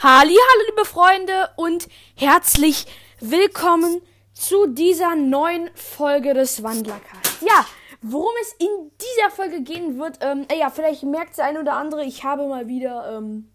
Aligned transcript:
Halli, 0.00 0.30
hallo 0.32 0.64
liebe 0.68 0.84
Freunde 0.84 1.50
und 1.56 1.88
herzlich 2.14 2.86
willkommen 3.18 4.00
zu 4.32 4.68
dieser 4.68 5.16
neuen 5.16 5.70
Folge 5.74 6.34
des 6.34 6.62
Wandlercasts. 6.62 7.40
Ja, 7.40 7.66
worum 8.00 8.30
es 8.40 8.52
in 8.60 8.92
dieser 8.94 9.30
Folge 9.34 9.60
gehen 9.62 9.98
wird, 9.98 10.18
ähm, 10.20 10.46
äh, 10.52 10.60
ja, 10.60 10.70
vielleicht 10.70 11.02
merkt 11.02 11.36
der 11.36 11.46
eine 11.46 11.58
oder 11.58 11.72
andere, 11.72 12.04
ich 12.04 12.22
habe 12.22 12.46
mal 12.46 12.68
wieder, 12.68 13.18
ähm, 13.18 13.50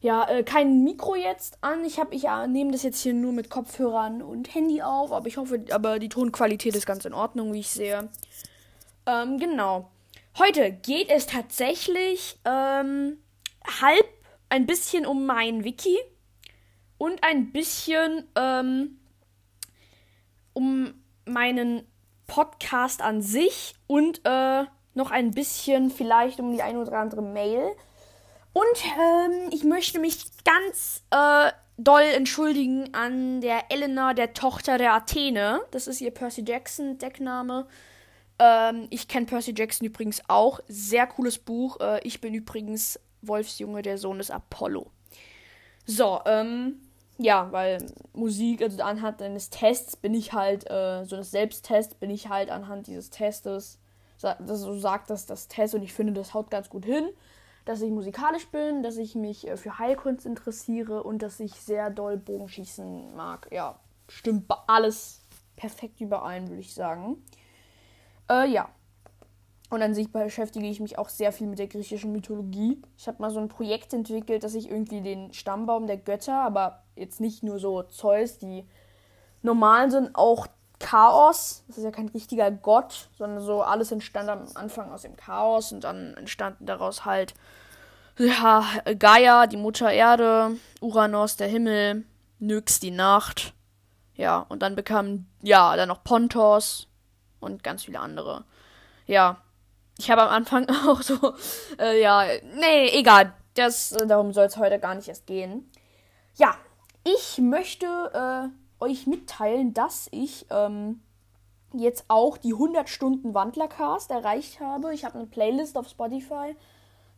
ja, 0.00 0.28
äh, 0.28 0.44
kein 0.44 0.84
Mikro 0.84 1.16
jetzt 1.16 1.58
an. 1.60 1.84
Ich 1.84 1.98
habe, 1.98 2.14
ich 2.14 2.26
äh, 2.26 2.46
nehme 2.46 2.70
das 2.70 2.84
jetzt 2.84 3.00
hier 3.02 3.12
nur 3.12 3.32
mit 3.32 3.50
Kopfhörern 3.50 4.22
und 4.22 4.54
Handy 4.54 4.82
auf, 4.82 5.10
aber 5.10 5.26
ich 5.26 5.38
hoffe, 5.38 5.64
aber 5.72 5.98
die 5.98 6.08
Tonqualität 6.08 6.76
ist 6.76 6.86
ganz 6.86 7.04
in 7.04 7.14
Ordnung, 7.14 7.52
wie 7.52 7.60
ich 7.60 7.70
sehe. 7.70 8.08
Ähm, 9.06 9.40
genau. 9.40 9.90
Heute 10.38 10.70
geht 10.70 11.10
es 11.10 11.26
tatsächlich, 11.26 12.38
ähm, 12.44 13.18
halb 13.80 14.06
ein 14.48 14.66
bisschen 14.66 15.06
um 15.06 15.26
mein 15.26 15.64
Wiki 15.64 15.96
und 16.98 17.22
ein 17.22 17.52
bisschen 17.52 18.24
ähm, 18.34 18.98
um 20.52 20.94
meinen 21.24 21.86
Podcast 22.26 23.02
an 23.02 23.22
sich 23.22 23.74
und 23.86 24.20
äh, 24.24 24.64
noch 24.94 25.10
ein 25.10 25.30
bisschen 25.30 25.90
vielleicht 25.90 26.40
um 26.40 26.52
die 26.52 26.62
ein 26.62 26.76
oder 26.76 26.98
andere 26.98 27.22
Mail. 27.22 27.70
Und 28.52 28.84
ähm, 28.84 29.50
ich 29.52 29.64
möchte 29.64 30.00
mich 30.00 30.24
ganz 30.44 31.04
äh, 31.10 31.52
doll 31.76 32.02
entschuldigen 32.02 32.92
an 32.92 33.40
der 33.40 33.70
Elena, 33.70 34.14
der 34.14 34.34
Tochter 34.34 34.78
der 34.78 34.94
Athene. 34.94 35.60
Das 35.70 35.86
ist 35.86 36.00
ihr 36.00 36.10
Percy 36.10 36.44
Jackson 36.46 36.98
Deckname. 36.98 37.68
Ähm, 38.38 38.88
ich 38.90 39.06
kenne 39.08 39.26
Percy 39.26 39.54
Jackson 39.56 39.86
übrigens 39.86 40.22
auch. 40.28 40.60
Sehr 40.66 41.06
cooles 41.06 41.38
Buch. 41.38 41.78
Äh, 41.80 42.00
ich 42.06 42.20
bin 42.20 42.34
übrigens 42.34 42.98
Wolfsjunge, 43.22 43.82
der 43.82 43.98
Sohn 43.98 44.18
des 44.18 44.30
Apollo. 44.30 44.90
So, 45.86 46.20
ähm, 46.26 46.80
ja, 47.18 47.50
weil 47.50 47.84
Musik, 48.12 48.62
also 48.62 48.82
anhand 48.82 49.20
eines 49.22 49.50
Tests 49.50 49.96
bin 49.96 50.14
ich 50.14 50.32
halt, 50.32 50.70
äh, 50.70 51.04
so 51.04 51.16
das 51.16 51.30
Selbsttest 51.30 51.98
bin 51.98 52.10
ich 52.10 52.28
halt 52.28 52.50
anhand 52.50 52.86
dieses 52.86 53.10
Testes, 53.10 53.78
das, 54.20 54.38
so 54.60 54.78
sagt 54.78 55.10
das 55.10 55.26
das 55.26 55.48
Test 55.48 55.74
und 55.74 55.82
ich 55.82 55.92
finde, 55.92 56.12
das 56.12 56.34
haut 56.34 56.50
ganz 56.50 56.68
gut 56.68 56.84
hin, 56.84 57.08
dass 57.64 57.82
ich 57.82 57.90
musikalisch 57.90 58.48
bin, 58.48 58.82
dass 58.82 58.96
ich 58.96 59.14
mich 59.14 59.46
äh, 59.46 59.56
für 59.56 59.78
Heilkunst 59.78 60.26
interessiere 60.26 61.02
und 61.02 61.22
dass 61.22 61.40
ich 61.40 61.52
sehr 61.52 61.90
doll 61.90 62.16
Bogenschießen 62.16 63.14
mag. 63.14 63.48
Ja, 63.50 63.78
stimmt 64.08 64.50
alles 64.66 65.22
perfekt 65.56 66.00
überein, 66.00 66.48
würde 66.48 66.60
ich 66.60 66.72
sagen. 66.72 67.22
Äh, 68.30 68.48
ja, 68.48 68.70
und 69.70 69.82
an 69.82 69.94
sich 69.94 70.10
beschäftige 70.10 70.66
ich 70.66 70.80
mich 70.80 70.98
auch 70.98 71.08
sehr 71.08 71.30
viel 71.32 71.46
mit 71.46 71.58
der 71.58 71.66
griechischen 71.66 72.12
Mythologie. 72.12 72.80
Ich 72.96 73.06
habe 73.06 73.20
mal 73.20 73.30
so 73.30 73.38
ein 73.38 73.48
Projekt 73.48 73.92
entwickelt, 73.92 74.42
dass 74.42 74.54
ich 74.54 74.70
irgendwie 74.70 75.02
den 75.02 75.32
Stammbaum 75.34 75.86
der 75.86 75.98
Götter, 75.98 76.40
aber 76.40 76.84
jetzt 76.96 77.20
nicht 77.20 77.42
nur 77.42 77.58
so 77.58 77.82
Zeus, 77.82 78.38
die 78.38 78.66
normal 79.42 79.90
sind, 79.90 80.14
auch 80.14 80.46
Chaos. 80.78 81.64
Das 81.66 81.76
ist 81.76 81.84
ja 81.84 81.90
kein 81.90 82.08
richtiger 82.08 82.50
Gott, 82.50 83.08
sondern 83.18 83.42
so 83.42 83.62
alles 83.62 83.92
entstand 83.92 84.30
am 84.30 84.46
Anfang 84.54 84.90
aus 84.90 85.02
dem 85.02 85.16
Chaos 85.16 85.72
und 85.72 85.84
dann 85.84 86.14
entstanden 86.14 86.64
daraus 86.64 87.04
halt 87.04 87.34
ja, 88.16 88.64
Gaia, 88.98 89.46
die 89.46 89.56
Mutter 89.56 89.92
Erde, 89.92 90.56
Uranus, 90.80 91.36
der 91.36 91.48
Himmel, 91.48 92.04
Nyx, 92.38 92.80
die 92.80 92.90
Nacht. 92.90 93.54
Ja, 94.14 94.46
und 94.48 94.62
dann 94.62 94.74
bekam, 94.74 95.26
ja, 95.42 95.76
dann 95.76 95.88
noch 95.88 96.02
Pontos 96.02 96.88
und 97.38 97.62
ganz 97.62 97.84
viele 97.84 98.00
andere. 98.00 98.44
Ja, 99.06 99.36
ich 99.98 100.10
habe 100.10 100.22
am 100.22 100.30
Anfang 100.30 100.66
auch 100.86 101.02
so, 101.02 101.34
äh, 101.78 102.00
ja, 102.00 102.24
nee, 102.58 102.88
egal. 102.98 103.34
Das, 103.54 103.92
äh, 103.92 104.06
darum 104.06 104.32
soll 104.32 104.46
es 104.46 104.56
heute 104.56 104.78
gar 104.78 104.94
nicht 104.94 105.08
erst 105.08 105.26
gehen. 105.26 105.70
Ja, 106.36 106.54
ich 107.04 107.38
möchte 107.38 107.86
äh, 107.86 108.84
euch 108.84 109.06
mitteilen, 109.06 109.74
dass 109.74 110.08
ich 110.12 110.46
ähm, 110.50 111.00
jetzt 111.72 112.04
auch 112.08 112.36
die 112.36 112.52
100 112.52 112.88
Stunden 112.88 113.34
Wandlercast 113.34 114.10
erreicht 114.10 114.60
habe. 114.60 114.94
Ich 114.94 115.04
habe 115.04 115.18
eine 115.18 115.26
Playlist 115.26 115.76
auf 115.76 115.88
Spotify, 115.88 116.54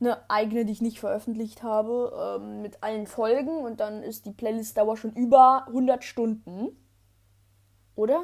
eine 0.01 0.31
eigene, 0.31 0.65
die 0.65 0.73
ich 0.73 0.81
nicht 0.81 1.01
veröffentlicht 1.01 1.63
habe, 1.63 2.39
ähm, 2.41 2.63
mit 2.63 2.83
allen 2.83 3.07
Folgen 3.07 3.59
und 3.59 3.81
dann 3.81 4.03
ist 4.03 4.25
die 4.25 4.33
Playlist-Dauer 4.33 4.97
schon 4.97 5.13
über 5.13 5.67
100 5.67 6.03
Stunden. 6.03 6.77
Oder? 7.95 8.23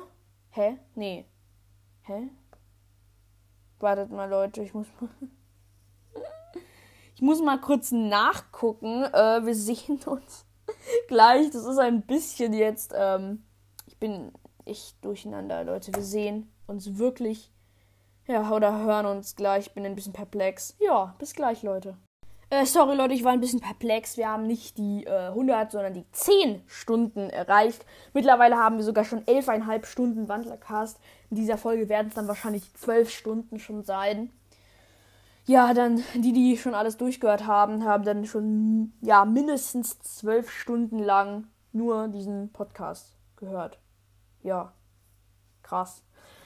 Hä? 0.50 0.78
Nee. 0.94 1.26
Hä? 2.02 2.30
Wartet 3.78 4.10
mal, 4.10 4.28
Leute, 4.28 4.62
ich 4.62 4.72
muss 4.72 4.86
mal. 5.00 5.10
ich 7.14 7.22
muss 7.22 7.42
mal 7.42 7.60
kurz 7.60 7.92
nachgucken. 7.92 9.04
Äh, 9.04 9.44
wir 9.44 9.54
sehen 9.54 10.00
uns 10.06 10.46
gleich. 11.08 11.50
Das 11.50 11.64
ist 11.64 11.78
ein 11.78 12.02
bisschen 12.02 12.52
jetzt. 12.52 12.94
Ähm, 12.96 13.44
ich 13.86 13.98
bin 13.98 14.32
echt 14.64 15.04
durcheinander, 15.04 15.64
Leute. 15.64 15.94
Wir 15.94 16.02
sehen 16.02 16.52
uns 16.66 16.98
wirklich. 16.98 17.52
Ja, 18.26 18.50
oder 18.50 18.78
hören 18.78 19.06
uns 19.06 19.36
gleich. 19.36 19.68
Ich 19.68 19.74
bin 19.74 19.84
ein 19.86 19.94
bisschen 19.94 20.12
perplex. 20.12 20.76
Ja, 20.80 21.14
bis 21.18 21.34
gleich, 21.34 21.62
Leute. 21.62 21.96
Äh, 22.48 22.64
sorry, 22.64 22.94
Leute, 22.94 23.12
ich 23.12 23.24
war 23.24 23.32
ein 23.32 23.40
bisschen 23.40 23.60
perplex. 23.60 24.16
Wir 24.16 24.28
haben 24.28 24.46
nicht 24.46 24.78
die 24.78 25.04
äh, 25.04 25.28
100, 25.28 25.72
sondern 25.72 25.94
die 25.94 26.04
10 26.12 26.62
Stunden 26.66 27.28
erreicht. 27.28 27.84
Mittlerweile 28.14 28.56
haben 28.56 28.76
wir 28.76 28.84
sogar 28.84 29.04
schon 29.04 29.24
11,5 29.24 29.84
Stunden 29.84 30.28
Wandlercast. 30.28 31.00
In 31.30 31.36
dieser 31.36 31.58
Folge 31.58 31.88
werden 31.88 32.08
es 32.08 32.14
dann 32.14 32.28
wahrscheinlich 32.28 32.72
12 32.74 33.10
Stunden 33.10 33.58
schon 33.58 33.82
sein. 33.82 34.30
Ja, 35.46 35.74
dann 35.74 36.02
die, 36.14 36.32
die 36.32 36.56
schon 36.56 36.74
alles 36.74 36.96
durchgehört 36.96 37.46
haben, 37.46 37.84
haben 37.84 38.04
dann 38.04 38.26
schon 38.26 38.92
ja 39.00 39.24
mindestens 39.24 39.98
12 40.00 40.48
Stunden 40.50 41.00
lang 41.00 41.48
nur 41.72 42.08
diesen 42.08 42.52
Podcast 42.52 43.16
gehört. 43.36 43.78
Ja, 44.42 44.72
krass. 45.62 46.02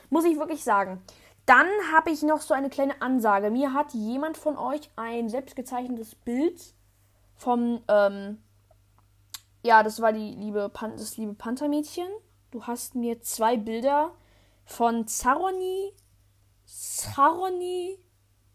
Muss 0.09 0.25
ich 0.25 0.39
wirklich 0.39 0.65
sagen. 0.65 1.03
Dann 1.51 1.67
habe 1.93 2.11
ich 2.11 2.23
noch 2.23 2.43
so 2.43 2.55
eine 2.55 2.71
kleine 2.71 3.03
Ansage. 3.03 3.51
Mir 3.51 3.73
hat 3.73 3.93
jemand 3.93 4.37
von 4.37 4.57
euch 4.57 4.89
ein 4.95 5.29
selbstgezeichnetes 5.29 6.15
Bild 6.15 6.63
vom, 7.35 7.83
ähm, 7.89 8.39
ja, 9.65 9.83
das 9.83 10.01
war 10.01 10.13
die 10.13 10.31
liebe 10.31 10.69
Pan 10.69 10.93
das 10.93 11.17
liebe 11.17 11.35
Panthermädchen. 11.35 12.07
Du 12.53 12.69
hast 12.69 12.95
mir 12.95 13.21
zwei 13.23 13.57
Bilder 13.57 14.13
von 14.65 15.09
Zaroni, 15.09 15.93
Zaroni, 16.67 17.99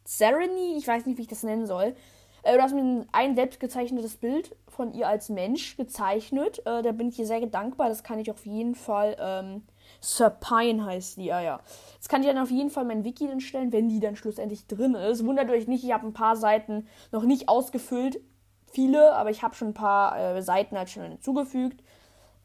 Zaroni, 0.06 0.78
ich 0.78 0.88
weiß 0.88 1.06
nicht, 1.06 1.18
wie 1.18 1.24
ich 1.24 1.28
das 1.28 1.44
nennen 1.44 1.68
soll. 1.68 1.98
Äh, 2.44 2.56
du 2.56 2.64
hast 2.64 2.74
mir 2.74 3.06
ein 3.12 3.36
selbstgezeichnetes 3.36 4.16
Bild 4.16 4.56
von 4.70 4.94
ihr 4.94 5.10
als 5.10 5.28
Mensch 5.28 5.76
gezeichnet. 5.76 6.60
Äh, 6.60 6.82
da 6.82 6.94
bin 6.94 7.10
ich 7.10 7.20
ihr 7.20 7.28
sehr 7.28 7.46
dankbar. 7.46 7.90
Das 7.90 8.04
kann 8.04 8.20
ich 8.20 8.32
auf 8.32 8.46
jeden 8.46 8.74
Fall 8.74 9.18
ähm, 9.20 9.64
Sir 10.06 10.30
Pine 10.30 10.86
heißt 10.86 11.18
die, 11.18 11.26
ja, 11.26 11.42
ja. 11.42 11.60
Jetzt 11.96 12.10
kann 12.10 12.22
ich 12.22 12.28
dann 12.28 12.38
auf 12.38 12.52
jeden 12.52 12.70
Fall 12.70 12.86
mein 12.86 13.04
Wiki 13.04 13.28
dann 13.28 13.42
stellen, 13.42 13.72
wenn 13.72 13.90
die 13.90 14.00
dann 14.00 14.16
schlussendlich 14.16 14.68
drin 14.68 14.94
ist. 14.94 15.26
Wundert 15.26 15.50
euch 15.50 15.68
nicht, 15.68 15.84
ich 15.84 15.92
habe 15.92 16.06
ein 16.06 16.14
paar 16.14 16.36
Seiten 16.36 16.88
noch 17.12 17.24
nicht 17.24 17.50
ausgefüllt. 17.50 18.22
Viele, 18.68 19.14
aber 19.14 19.32
ich 19.32 19.42
habe 19.42 19.56
schon 19.56 19.70
ein 19.70 19.74
paar 19.74 20.18
äh, 20.20 20.42
Seiten 20.42 20.78
halt 20.78 20.90
schon 20.90 21.04
hinzugefügt. 21.04 21.82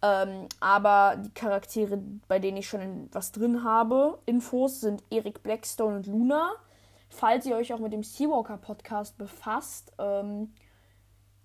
Ähm, 0.02 0.46
aber 0.60 1.16
die 1.18 1.34
Charaktere, 1.34 2.02
bei 2.28 2.38
denen 2.38 2.56
ich 2.56 2.68
schon 2.68 3.10
was 3.12 3.32
drin 3.32 3.62
habe, 3.62 4.18
Infos, 4.24 4.80
sind 4.80 5.02
Eric 5.10 5.42
Blackstone 5.42 5.96
und 5.96 6.06
Luna. 6.06 6.52
Falls 7.10 7.44
ihr 7.44 7.56
euch 7.56 7.74
auch 7.74 7.80
mit 7.80 7.92
dem 7.92 8.04
Seawalker 8.04 8.56
Podcast 8.56 9.18
befasst, 9.18 9.92
ähm, 9.98 10.54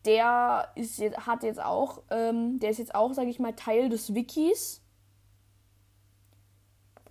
der 0.06 0.70
ist 0.76 1.00
jetzt, 1.00 1.26
hat 1.26 1.44
jetzt 1.44 1.62
auch, 1.62 2.04
ähm, 2.10 2.60
der 2.60 2.70
ist 2.70 2.78
jetzt 2.78 2.96
auch, 2.96 3.14
sage 3.14 3.30
ich 3.30 3.40
mal, 3.40 3.54
Teil 3.54 3.90
des 3.90 4.14
Wikis. 4.14 4.85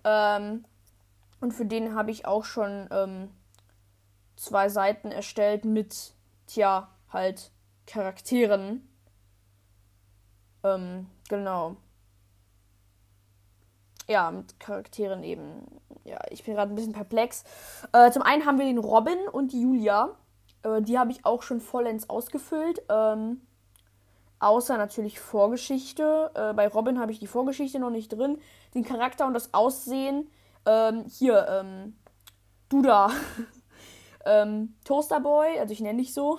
Ähm, 0.05 0.63
und 1.41 1.51
für 1.51 1.65
den 1.65 1.95
habe 1.95 2.11
ich 2.11 2.25
auch 2.25 2.45
schon 2.45 2.87
ähm, 2.91 3.29
zwei 4.37 4.69
Seiten 4.69 5.11
erstellt 5.11 5.65
mit, 5.65 6.13
tja, 6.47 6.89
halt 7.11 7.51
Charakteren. 7.87 8.87
Ähm, 10.63 11.07
genau. 11.27 11.75
Ja, 14.07 14.31
mit 14.31 14.59
Charakteren 14.59 15.23
eben. 15.23 15.81
Ja, 16.03 16.19
ich 16.29 16.43
bin 16.43 16.53
gerade 16.53 16.71
ein 16.71 16.75
bisschen 16.75 16.93
perplex. 16.93 17.43
Äh, 17.91 18.11
zum 18.11 18.21
einen 18.21 18.45
haben 18.45 18.59
wir 18.59 18.65
den 18.65 18.77
Robin 18.77 19.27
und 19.31 19.51
die 19.51 19.61
Julia. 19.61 20.15
Äh, 20.63 20.81
die 20.81 20.99
habe 20.99 21.11
ich 21.11 21.25
auch 21.25 21.41
schon 21.41 21.59
vollends 21.59 22.09
ausgefüllt. 22.09 22.83
Ähm, 22.89 23.41
Außer 24.45 24.77
natürlich 24.77 25.19
Vorgeschichte. 25.19 26.29
Äh, 26.35 26.53
bei 26.53 26.67
Robin 26.67 26.99
habe 26.99 27.11
ich 27.11 27.17
die 27.17 27.25
Vorgeschichte 27.25 27.79
noch 27.79 27.89
nicht 27.89 28.09
drin. 28.09 28.37
Den 28.75 28.85
Charakter 28.85 29.25
und 29.25 29.33
das 29.33 29.55
Aussehen. 29.55 30.29
Ähm, 30.67 31.05
hier, 31.05 31.47
ähm, 31.49 31.95
Duda. 32.69 33.09
ähm, 34.25 34.75
Toasterboy, 34.83 35.57
also 35.57 35.73
ich 35.73 35.79
nenne 35.79 35.97
dich 35.97 36.13
so. 36.13 36.37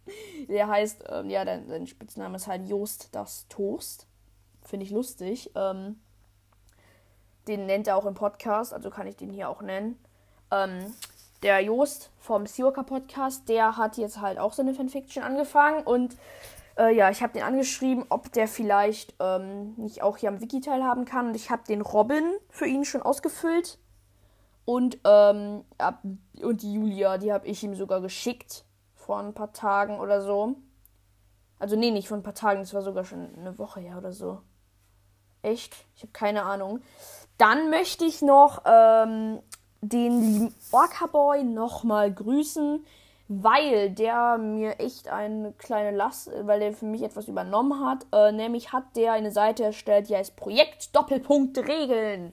Der 0.48 0.66
heißt, 0.66 1.04
ähm, 1.08 1.30
ja, 1.30 1.44
dein, 1.44 1.68
sein 1.68 1.86
Spitzname 1.86 2.34
ist 2.34 2.48
halt 2.48 2.68
Jost 2.68 3.10
das 3.14 3.46
Toast. 3.46 4.08
Finde 4.62 4.84
ich 4.84 4.90
lustig. 4.90 5.52
Ähm, 5.54 6.00
den 7.46 7.66
nennt 7.66 7.86
er 7.86 7.96
auch 7.96 8.06
im 8.06 8.14
Podcast, 8.14 8.74
also 8.74 8.90
kann 8.90 9.06
ich 9.06 9.14
den 9.14 9.30
hier 9.30 9.48
auch 9.48 9.62
nennen. 9.62 9.96
Ähm, 10.50 10.92
der 11.44 11.60
Jost 11.60 12.10
vom 12.18 12.44
Sioka 12.48 12.82
Podcast, 12.82 13.48
der 13.48 13.76
hat 13.76 13.98
jetzt 13.98 14.20
halt 14.20 14.40
auch 14.40 14.52
seine 14.52 14.74
Fanfiction 14.74 15.22
angefangen 15.22 15.84
und 15.84 16.16
Äh, 16.78 16.94
ja, 16.94 17.10
ich 17.10 17.22
habe 17.22 17.32
den 17.32 17.42
angeschrieben, 17.42 18.04
ob 18.08 18.32
der 18.32 18.48
vielleicht 18.48 19.14
ähm, 19.18 19.74
nicht 19.76 20.02
auch 20.02 20.18
hier 20.18 20.28
am 20.28 20.40
Wiki 20.40 20.60
teilhaben 20.60 21.04
kann. 21.04 21.28
Und 21.28 21.36
ich 21.36 21.50
habe 21.50 21.62
den 21.66 21.80
Robin 21.80 22.24
für 22.50 22.66
ihn 22.66 22.84
schon 22.84 23.02
ausgefüllt. 23.02 23.78
Und, 24.64 24.98
ähm, 25.04 25.64
und 26.42 26.62
die 26.62 26.74
Julia, 26.74 27.18
die 27.18 27.32
habe 27.32 27.46
ich 27.46 27.62
ihm 27.62 27.74
sogar 27.74 28.00
geschickt. 28.00 28.64
Vor 28.94 29.18
ein 29.18 29.34
paar 29.34 29.52
Tagen 29.52 30.00
oder 30.00 30.20
so. 30.20 30.56
Also, 31.58 31.76
nee, 31.76 31.90
nicht 31.90 32.08
vor 32.08 32.18
ein 32.18 32.22
paar 32.22 32.34
Tagen, 32.34 32.60
das 32.60 32.74
war 32.74 32.82
sogar 32.82 33.04
schon 33.04 33.34
eine 33.36 33.58
Woche 33.58 33.80
her 33.80 33.96
oder 33.96 34.12
so. 34.12 34.42
Echt? 35.42 35.74
Ich 35.94 36.02
habe 36.02 36.12
keine 36.12 36.42
Ahnung. 36.42 36.80
Dann 37.38 37.70
möchte 37.70 38.04
ich 38.04 38.20
noch 38.20 38.62
ähm, 38.66 39.40
den 39.80 40.20
lieben 40.20 40.54
Orca 40.72 41.06
Boy 41.06 41.44
nochmal 41.44 42.12
grüßen 42.12 42.84
weil 43.28 43.90
der 43.90 44.38
mir 44.38 44.78
echt 44.78 45.08
eine 45.08 45.52
kleine 45.52 45.96
Last, 45.96 46.30
weil 46.42 46.60
der 46.60 46.72
für 46.72 46.84
mich 46.84 47.02
etwas 47.02 47.28
übernommen 47.28 47.84
hat. 47.84 48.06
Äh, 48.12 48.32
nämlich 48.32 48.72
hat 48.72 48.84
der 48.94 49.12
eine 49.12 49.32
Seite 49.32 49.64
erstellt, 49.64 50.08
die 50.08 50.16
heißt 50.16 50.36
Projekt 50.36 50.94
Doppelpunkt 50.94 51.58
Regeln. 51.58 52.32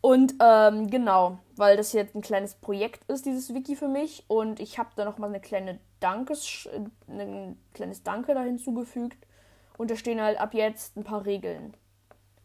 Und 0.00 0.34
ähm, 0.40 0.88
genau, 0.88 1.38
weil 1.56 1.76
das 1.76 1.92
jetzt 1.92 2.14
ein 2.14 2.22
kleines 2.22 2.54
Projekt 2.54 3.08
ist, 3.10 3.26
dieses 3.26 3.54
Wiki 3.54 3.76
für 3.76 3.88
mich. 3.88 4.24
Und 4.28 4.60
ich 4.60 4.78
habe 4.78 4.90
da 4.96 5.04
nochmal 5.04 5.30
eine 5.30 5.40
kleine 5.40 5.78
Dankes, 6.00 6.68
ein 7.08 7.58
kleines 7.72 8.02
Danke 8.02 8.34
da 8.34 8.42
hinzugefügt. 8.42 9.18
Und 9.78 9.90
da 9.90 9.96
stehen 9.96 10.20
halt 10.20 10.40
ab 10.40 10.54
jetzt 10.54 10.96
ein 10.96 11.04
paar 11.04 11.24
Regeln. 11.24 11.74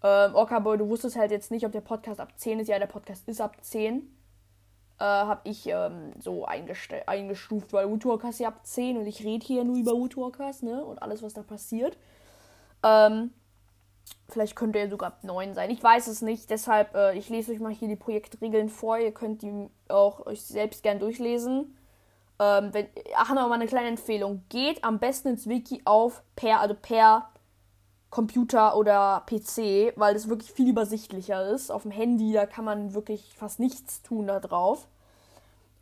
Ähm, 0.04 0.36
Orca-Boy, 0.36 0.78
du 0.78 0.89
wusstest 0.89 1.16
halt 1.16 1.31
jetzt 1.31 1.51
nicht, 1.51 1.66
ob 1.66 1.72
der 1.72 1.81
Podcast 1.81 2.19
ab 2.19 2.33
10 2.36 2.60
ist. 2.60 2.68
Ja, 2.68 2.80
der 2.80 2.88
Podcast 2.88 3.28
ist 3.28 3.42
ab 3.42 3.57
10 3.62 4.07
äh, 5.01 5.03
habe 5.03 5.42
ich 5.45 5.65
ähm, 5.65 6.12
so 6.19 6.45
eingestuft, 6.45 7.74
weil 7.74 7.89
Woodwalkers 7.89 8.38
ja 8.38 8.50
ab 8.50 8.59
10 8.62 8.98
und 8.98 9.07
ich 9.07 9.25
rede 9.25 9.44
hier 9.44 9.63
nur 9.63 9.75
über 9.75 9.94
Woodwalkers, 9.94 10.62
ne? 10.62 10.86
Und 10.86 11.01
alles, 11.01 11.24
was 11.24 11.33
da 11.33 11.42
passiert. 11.42 11.98
Ähm, 12.83 13.31
vielleicht 14.30 14.56
könnte 14.56 14.77
er 14.77 14.92
sogar 14.92 15.07
ab 15.07 15.24
9 15.24 15.56
sein. 15.56 15.71
Ich 15.71 15.81
weiß 15.81 16.06
es 16.06 16.21
nicht. 16.21 16.51
Deshalb, 16.51 16.94
äh, 16.94 17.18
ich 17.18 17.30
lese 17.30 17.51
euch 17.51 17.59
mal 17.59 17.74
hier 17.74 17.88
die 17.88 17.95
Projektregeln 17.95 18.69
vor. 18.69 19.00
Ihr 19.00 19.12
könnt 19.12 19.42
die 19.42 19.69
auch 19.89 20.27
euch 20.27 20.44
selbst 20.44 20.83
gern 20.83 21.00
durchlesen. 21.00 21.75
Ähm, 22.39 22.69
wenn, 22.71 22.86
ach, 23.15 23.33
noch 23.33 23.50
mal 23.50 23.56
eine 23.56 23.65
kleine 23.65 23.88
Empfehlung. 23.88 24.44
Geht 24.50 24.83
am 24.83 25.00
besten 25.00 25.30
ins 25.30 25.50
Wiki 25.50 25.81
auf 25.83 26.21
per, 26.36 26.59
also 26.59 26.75
per 26.80 27.27
Computer 28.12 28.77
oder 28.77 29.24
PC, 29.25 29.94
weil 29.95 30.15
es 30.15 30.30
wirklich 30.30 30.51
viel 30.51 30.69
übersichtlicher 30.69 31.50
ist. 31.50 31.71
Auf 31.71 31.83
dem 31.83 31.92
Handy, 31.92 32.33
da 32.33 32.45
kann 32.45 32.65
man 32.65 32.94
wirklich 32.94 33.33
fast 33.36 33.59
nichts 33.59 34.04
tun 34.04 34.27
da 34.27 34.39
drauf. 34.39 34.88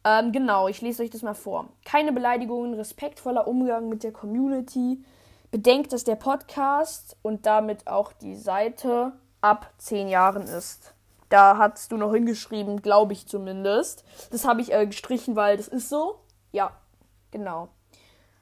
Ähm, 0.03 0.31
genau, 0.31 0.67
ich 0.67 0.81
lese 0.81 1.03
euch 1.03 1.09
das 1.09 1.21
mal 1.21 1.33
vor. 1.33 1.69
Keine 1.85 2.11
Beleidigungen, 2.11 2.73
respektvoller 2.73 3.47
Umgang 3.47 3.89
mit 3.89 4.03
der 4.03 4.11
Community. 4.11 5.03
Bedenkt, 5.51 5.93
dass 5.93 6.03
der 6.03 6.15
Podcast 6.15 7.17
und 7.21 7.45
damit 7.45 7.87
auch 7.87 8.13
die 8.13 8.35
Seite 8.35 9.13
ab 9.41 9.71
10 9.77 10.07
Jahren 10.07 10.43
ist. 10.43 10.93
Da 11.29 11.57
hast 11.57 11.91
du 11.91 11.97
noch 11.97 12.13
hingeschrieben, 12.13 12.81
glaube 12.81 13.13
ich 13.13 13.27
zumindest. 13.27 14.03
Das 14.31 14.45
habe 14.45 14.61
ich 14.61 14.73
äh, 14.73 14.85
gestrichen, 14.87 15.35
weil 15.35 15.57
das 15.57 15.67
ist 15.67 15.89
so. 15.89 16.19
Ja, 16.51 16.71
genau. 17.31 17.69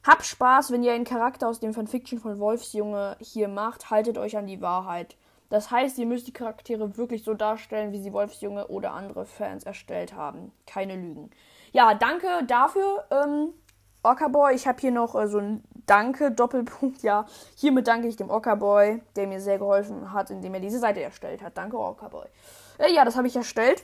Habt 0.03 0.25
Spaß, 0.25 0.71
wenn 0.71 0.83
ihr 0.83 0.93
einen 0.93 1.03
Charakter 1.03 1.49
aus 1.49 1.59
dem 1.59 1.73
Fanfiction 1.73 2.19
von 2.19 2.39
Wolfsjunge 2.39 3.17
hier 3.19 3.49
macht, 3.49 3.89
haltet 3.89 4.17
euch 4.17 4.37
an 4.37 4.47
die 4.47 4.61
Wahrheit. 4.61 5.17
Das 5.49 5.71
heißt, 5.71 5.97
ihr 5.97 6.05
müsst 6.05 6.27
die 6.27 6.33
Charaktere 6.33 6.97
wirklich 6.97 7.23
so 7.23 7.33
darstellen, 7.33 7.91
wie 7.91 8.01
sie 8.01 8.13
Wolfsjunge 8.13 8.67
oder 8.67 8.91
andere 8.93 9.25
Fans 9.25 9.63
erstellt 9.63 10.13
haben. 10.13 10.51
Keine 10.65 10.95
Lügen. 10.95 11.29
Ja, 11.71 11.93
danke 11.93 12.27
dafür, 12.45 13.05
ähm, 13.11 13.53
Orca 14.03 14.51
Ich 14.51 14.67
habe 14.67 14.79
hier 14.79 14.91
noch 14.91 15.15
äh, 15.15 15.27
so 15.27 15.39
ein 15.39 15.63
Danke, 15.85 16.31
Doppelpunkt. 16.31 17.01
Ja, 17.01 17.25
hiermit 17.55 17.87
danke 17.87 18.07
ich 18.07 18.17
dem 18.17 18.29
Orca 18.29 18.55
der 19.15 19.27
mir 19.27 19.39
sehr 19.39 19.57
geholfen 19.57 20.11
hat, 20.11 20.29
indem 20.29 20.53
er 20.53 20.59
diese 20.59 20.79
Seite 20.79 21.01
erstellt 21.01 21.41
hat. 21.41 21.57
Danke, 21.57 21.77
Orca 21.77 22.09
Äh, 22.77 22.93
ja, 22.93 23.05
das 23.05 23.15
habe 23.15 23.27
ich 23.27 23.35
erstellt. 23.35 23.83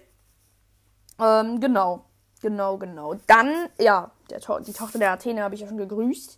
Ähm, 1.19 1.59
genau. 1.59 2.05
Genau, 2.41 2.77
genau. 2.77 3.15
Dann, 3.27 3.69
ja, 3.79 4.11
to 4.41 4.59
die 4.59 4.73
Tochter 4.73 4.99
der 4.99 5.11
Athene 5.11 5.43
habe 5.43 5.55
ich 5.55 5.61
ja 5.61 5.67
schon 5.67 5.77
gegrüßt. 5.77 6.37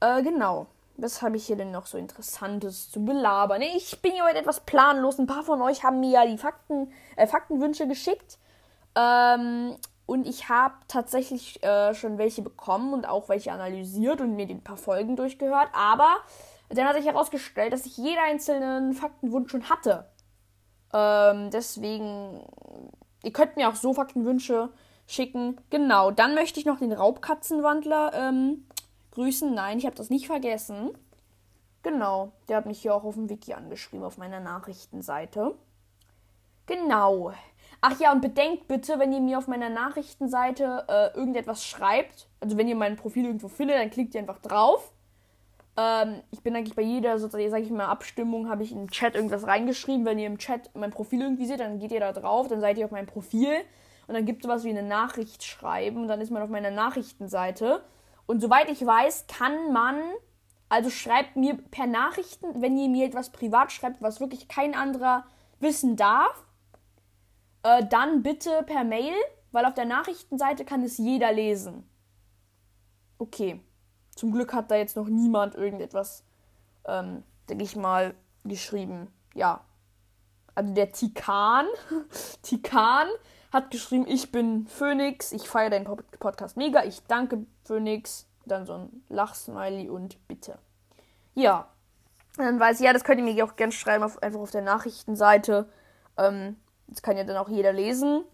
Äh, 0.00 0.22
genau. 0.22 0.66
Was 0.98 1.20
habe 1.20 1.36
ich 1.36 1.46
hier 1.46 1.56
denn 1.56 1.72
noch 1.72 1.86
so 1.86 1.98
Interessantes 1.98 2.90
zu 2.90 3.04
belabern? 3.04 3.60
Ich 3.60 4.00
bin 4.00 4.12
hier 4.12 4.24
heute 4.24 4.38
etwas 4.38 4.60
planlos. 4.60 5.18
Ein 5.18 5.26
paar 5.26 5.42
von 5.42 5.60
euch 5.60 5.84
haben 5.84 6.00
mir 6.00 6.10
ja 6.10 6.26
die 6.26 6.38
Fakten, 6.38 6.90
äh, 7.16 7.26
Faktenwünsche 7.26 7.86
geschickt. 7.86 8.38
Ähm, 8.94 9.76
und 10.06 10.26
ich 10.26 10.48
habe 10.48 10.74
tatsächlich 10.88 11.62
äh, 11.62 11.92
schon 11.94 12.16
welche 12.16 12.40
bekommen 12.40 12.94
und 12.94 13.06
auch 13.06 13.28
welche 13.28 13.52
analysiert 13.52 14.20
und 14.20 14.36
mir 14.36 14.46
die 14.46 14.54
paar 14.54 14.76
Folgen 14.78 15.16
durchgehört. 15.16 15.68
Aber 15.74 16.16
dann 16.70 16.86
hat 16.86 16.96
sich 16.96 17.06
herausgestellt, 17.06 17.72
dass 17.72 17.86
ich 17.86 17.98
jeden 17.98 18.18
einzelnen 18.18 18.94
Faktenwunsch 18.94 19.50
schon 19.50 19.68
hatte. 19.68 20.08
Ähm, 20.94 21.50
deswegen, 21.50 22.42
ihr 23.22 23.32
könnt 23.32 23.56
mir 23.56 23.68
auch 23.68 23.74
so 23.74 23.92
Faktenwünsche 23.92 24.70
schicken. 25.06 25.60
Genau, 25.70 26.10
dann 26.10 26.34
möchte 26.34 26.58
ich 26.58 26.66
noch 26.66 26.78
den 26.78 26.92
Raubkatzenwandler 26.92 28.12
ähm, 28.14 28.66
grüßen. 29.16 29.52
Nein, 29.52 29.78
ich 29.78 29.86
habe 29.86 29.96
das 29.96 30.10
nicht 30.10 30.26
vergessen. 30.26 30.96
Genau, 31.82 32.32
der 32.48 32.58
hat 32.58 32.66
mich 32.66 32.82
hier 32.82 32.94
auch 32.94 33.04
auf 33.04 33.14
dem 33.14 33.30
Wiki 33.30 33.54
angeschrieben, 33.54 34.04
auf 34.04 34.18
meiner 34.18 34.40
Nachrichtenseite. 34.40 35.54
Genau. 36.66 37.32
Ach 37.80 37.98
ja, 38.00 38.12
und 38.12 38.20
bedenkt 38.20 38.68
bitte, 38.68 38.98
wenn 38.98 39.12
ihr 39.12 39.20
mir 39.20 39.38
auf 39.38 39.46
meiner 39.46 39.70
Nachrichtenseite 39.70 40.84
äh, 40.88 41.16
irgendetwas 41.16 41.64
schreibt, 41.64 42.28
also 42.40 42.56
wenn 42.56 42.68
ihr 42.68 42.74
mein 42.74 42.96
Profil 42.96 43.26
irgendwo 43.26 43.48
findet, 43.48 43.76
dann 43.76 43.90
klickt 43.90 44.14
ihr 44.14 44.20
einfach 44.20 44.40
drauf. 44.40 44.92
Ähm, 45.76 46.22
ich 46.30 46.42
bin 46.42 46.56
eigentlich 46.56 46.74
bei 46.74 46.82
jeder, 46.82 47.18
sozusagen, 47.18 47.50
sag 47.50 47.62
ich 47.62 47.70
mal, 47.70 47.86
Abstimmung, 47.86 48.48
habe 48.48 48.62
ich 48.64 48.72
im 48.72 48.90
Chat 48.90 49.14
irgendwas 49.14 49.46
reingeschrieben. 49.46 50.04
Wenn 50.04 50.18
ihr 50.18 50.26
im 50.26 50.38
Chat 50.38 50.70
mein 50.74 50.90
Profil 50.90 51.22
irgendwie 51.22 51.46
seht, 51.46 51.60
dann 51.60 51.78
geht 51.78 51.92
ihr 51.92 52.00
da 52.00 52.12
drauf, 52.12 52.48
dann 52.48 52.60
seid 52.60 52.78
ihr 52.78 52.84
auf 52.84 52.90
meinem 52.90 53.06
Profil 53.06 53.54
und 54.08 54.14
dann 54.14 54.24
gibt 54.24 54.42
es 54.42 54.48
sowas 54.48 54.64
wie 54.64 54.70
eine 54.70 54.82
Nachricht 54.82 55.44
schreiben 55.44 56.02
und 56.02 56.08
dann 56.08 56.20
ist 56.20 56.30
man 56.30 56.42
auf 56.42 56.50
meiner 56.50 56.70
Nachrichtenseite. 56.70 57.82
Und 58.26 58.40
soweit 58.40 58.68
ich 58.70 58.84
weiß, 58.84 59.26
kann 59.28 59.72
man, 59.72 60.00
also 60.68 60.90
schreibt 60.90 61.36
mir 61.36 61.56
per 61.56 61.86
Nachrichten, 61.86 62.60
wenn 62.60 62.76
ihr 62.76 62.88
mir 62.88 63.06
etwas 63.06 63.30
privat 63.30 63.72
schreibt, 63.72 64.02
was 64.02 64.20
wirklich 64.20 64.48
kein 64.48 64.74
anderer 64.74 65.24
wissen 65.60 65.96
darf, 65.96 66.44
äh, 67.62 67.86
dann 67.86 68.22
bitte 68.22 68.62
per 68.64 68.84
Mail, 68.84 69.14
weil 69.52 69.64
auf 69.64 69.74
der 69.74 69.84
Nachrichtenseite 69.84 70.64
kann 70.64 70.82
es 70.82 70.98
jeder 70.98 71.32
lesen. 71.32 71.88
Okay. 73.18 73.60
Zum 74.14 74.32
Glück 74.32 74.54
hat 74.54 74.70
da 74.70 74.76
jetzt 74.76 74.96
noch 74.96 75.08
niemand 75.08 75.54
irgendetwas, 75.54 76.24
ähm, 76.86 77.22
denke 77.48 77.64
ich 77.64 77.76
mal, 77.76 78.14
geschrieben. 78.44 79.08
Ja. 79.34 79.60
Also 80.54 80.72
der 80.72 80.90
Tikan, 80.92 81.66
Tikan 82.42 83.08
hat 83.52 83.70
geschrieben, 83.70 84.06
ich 84.08 84.32
bin 84.32 84.66
Phoenix, 84.66 85.32
ich 85.32 85.48
feiere 85.48 85.70
deinen 85.70 85.86
Podcast 86.18 86.56
mega, 86.56 86.84
ich 86.84 87.02
danke 87.06 87.46
Phoenix. 87.64 88.26
Dann 88.44 88.64
so 88.64 88.74
ein 88.74 89.02
Lachsmiley 89.08 89.88
und 89.88 90.16
bitte. 90.28 90.58
Ja. 91.34 91.68
dann 92.36 92.60
weiß 92.60 92.78
ich, 92.78 92.86
ja, 92.86 92.92
das 92.92 93.02
könnt 93.02 93.18
ihr 93.18 93.24
mir 93.24 93.44
auch 93.44 93.56
gerne 93.56 93.72
schreiben, 93.72 94.04
auf, 94.04 94.22
einfach 94.22 94.38
auf 94.38 94.52
der 94.52 94.62
Nachrichtenseite. 94.62 95.68
Ähm, 96.16 96.56
das 96.86 97.02
kann 97.02 97.16
ja 97.16 97.24
dann 97.24 97.36
auch 97.36 97.48
jeder 97.48 97.72
lesen, 97.72 98.24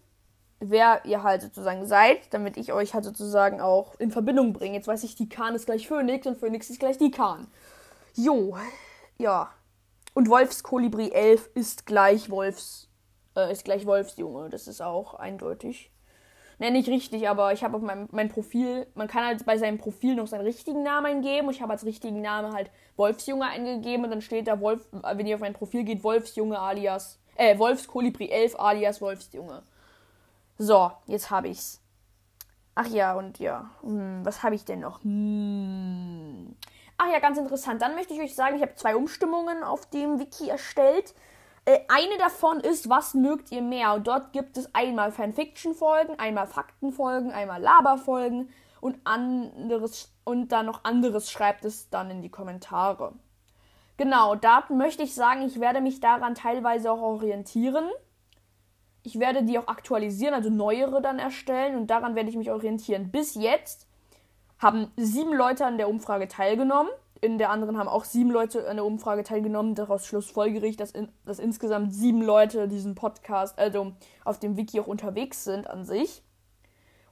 wer 0.59 1.03
ihr 1.05 1.23
halt 1.23 1.41
sozusagen 1.41 1.87
seid, 1.87 2.33
damit 2.33 2.57
ich 2.57 2.73
euch 2.73 2.93
halt 2.93 3.05
sozusagen 3.05 3.59
auch 3.59 3.95
in 3.99 4.11
Verbindung 4.11 4.53
bringe. 4.53 4.75
Jetzt 4.75 4.87
weiß 4.87 5.03
ich, 5.03 5.15
die 5.15 5.29
Kahn 5.29 5.55
ist 5.55 5.65
gleich 5.65 5.87
Phoenix 5.87 6.27
und 6.27 6.37
Phoenix 6.37 6.69
ist 6.69 6.79
gleich 6.79 6.97
die 6.97 7.11
Kahn. 7.11 7.47
Jo, 8.13 8.55
ja. 9.17 9.51
Und 10.13 10.29
Wolfskolibri 10.29 11.11
11 11.11 11.49
ist 11.55 11.85
gleich 11.87 12.29
Wolfs 12.29 12.87
äh, 13.35 13.51
ist 13.51 13.65
gleich 13.65 13.85
Wolfsjunge. 13.85 14.49
Das 14.49 14.67
ist 14.67 14.81
auch 14.81 15.15
eindeutig. 15.15 15.91
Ne, 16.59 16.71
nicht 16.71 16.87
richtig, 16.87 17.27
aber 17.27 17.51
ich 17.51 17.63
habe 17.63 17.77
auf 17.77 17.81
meinem 17.81 18.07
mein 18.11 18.29
Profil, 18.29 18.85
man 18.93 19.07
kann 19.07 19.25
halt 19.25 19.43
bei 19.45 19.57
seinem 19.57 19.79
Profil 19.79 20.15
noch 20.15 20.27
seinen 20.27 20.43
richtigen 20.43 20.83
Namen 20.83 21.07
eingeben. 21.07 21.49
Ich 21.49 21.61
habe 21.61 21.71
als 21.71 21.85
richtigen 21.85 22.21
Namen 22.21 22.53
halt 22.53 22.69
Wolfsjunge 22.95 23.45
eingegeben 23.45 24.05
und 24.05 24.11
dann 24.11 24.21
steht 24.21 24.47
da 24.47 24.59
Wolf, 24.59 24.87
wenn 24.91 25.25
ihr 25.25 25.35
auf 25.35 25.41
mein 25.41 25.53
Profil 25.53 25.83
geht, 25.83 26.03
Wolfsjunge 26.03 26.59
alias, 26.59 27.19
äh, 27.35 27.57
Wolfskolibri 27.57 28.29
11 28.29 28.59
alias 28.59 29.01
Wolfsjunge. 29.01 29.63
So, 30.57 30.91
jetzt 31.07 31.31
habe 31.31 31.47
ich's. 31.47 31.81
Ach 32.75 32.87
ja, 32.87 33.13
und 33.13 33.39
ja, 33.39 33.71
hm, 33.81 34.21
was 34.23 34.43
habe 34.43 34.55
ich 34.55 34.65
denn 34.65 34.79
noch? 34.79 35.03
Hm. 35.03 36.55
Ach 36.97 37.11
ja, 37.11 37.19
ganz 37.19 37.37
interessant. 37.37 37.81
Dann 37.81 37.95
möchte 37.95 38.13
ich 38.13 38.21
euch 38.21 38.35
sagen, 38.35 38.55
ich 38.55 38.61
habe 38.61 38.75
zwei 38.75 38.95
Umstimmungen 38.95 39.63
auf 39.63 39.89
dem 39.89 40.19
Wiki 40.19 40.49
erstellt. 40.49 41.13
Äh, 41.65 41.79
eine 41.87 42.17
davon 42.17 42.59
ist, 42.59 42.89
was 42.89 43.13
mögt 43.13 43.51
ihr 43.51 43.61
mehr? 43.61 43.93
Und 43.93 44.07
dort 44.07 44.33
gibt 44.33 44.57
es 44.57 44.73
einmal 44.75 45.11
Fanfiction-Folgen, 45.11 46.19
einmal 46.19 46.47
Fakten-Folgen, 46.47 47.31
einmal 47.31 47.61
Laber-Folgen 47.61 48.49
und 48.81 48.97
anderes 49.05 50.13
und 50.25 50.51
dann 50.51 50.65
noch 50.65 50.83
anderes 50.83 51.31
schreibt 51.31 51.63
es 51.65 51.89
dann 51.89 52.11
in 52.11 52.21
die 52.21 52.29
Kommentare. 52.29 53.13
Genau, 53.95 54.35
da 54.35 54.65
möchte 54.69 55.03
ich 55.03 55.13
sagen, 55.13 55.43
ich 55.43 55.59
werde 55.59 55.79
mich 55.79 55.99
daran 55.99 56.35
teilweise 56.35 56.91
auch 56.91 57.01
orientieren. 57.01 57.89
Ich 59.03 59.19
werde 59.19 59.43
die 59.43 59.57
auch 59.59 59.67
aktualisieren, 59.67 60.33
also 60.33 60.49
neuere 60.49 61.01
dann 61.01 61.19
erstellen 61.19 61.75
und 61.75 61.87
daran 61.87 62.15
werde 62.15 62.29
ich 62.29 62.37
mich 62.37 62.51
orientieren. 62.51 63.11
Bis 63.11 63.35
jetzt 63.35 63.87
haben 64.57 64.91
sieben 64.95 65.33
Leute 65.33 65.65
an 65.65 65.77
der 65.77 65.89
Umfrage 65.89 66.27
teilgenommen. 66.27 66.91
In 67.23 67.37
der 67.37 67.51
anderen 67.51 67.77
haben 67.77 67.87
auch 67.87 68.03
sieben 68.03 68.31
Leute 68.31 68.69
an 68.69 68.75
der 68.75 68.85
Umfrage 68.85 69.23
teilgenommen. 69.23 69.75
Daraus 69.75 70.05
schlussfolgerich, 70.05 70.75
dass, 70.75 70.91
in, 70.91 71.07
dass 71.25 71.39
insgesamt 71.39 71.93
sieben 71.93 72.21
Leute 72.21 72.67
diesen 72.67 72.95
Podcast, 72.95 73.57
also 73.57 73.93
auf 74.25 74.39
dem 74.39 74.57
Wiki 74.57 74.81
auch 74.81 74.87
unterwegs 74.87 75.45
sind 75.45 75.69
an 75.69 75.85
sich. 75.85 76.21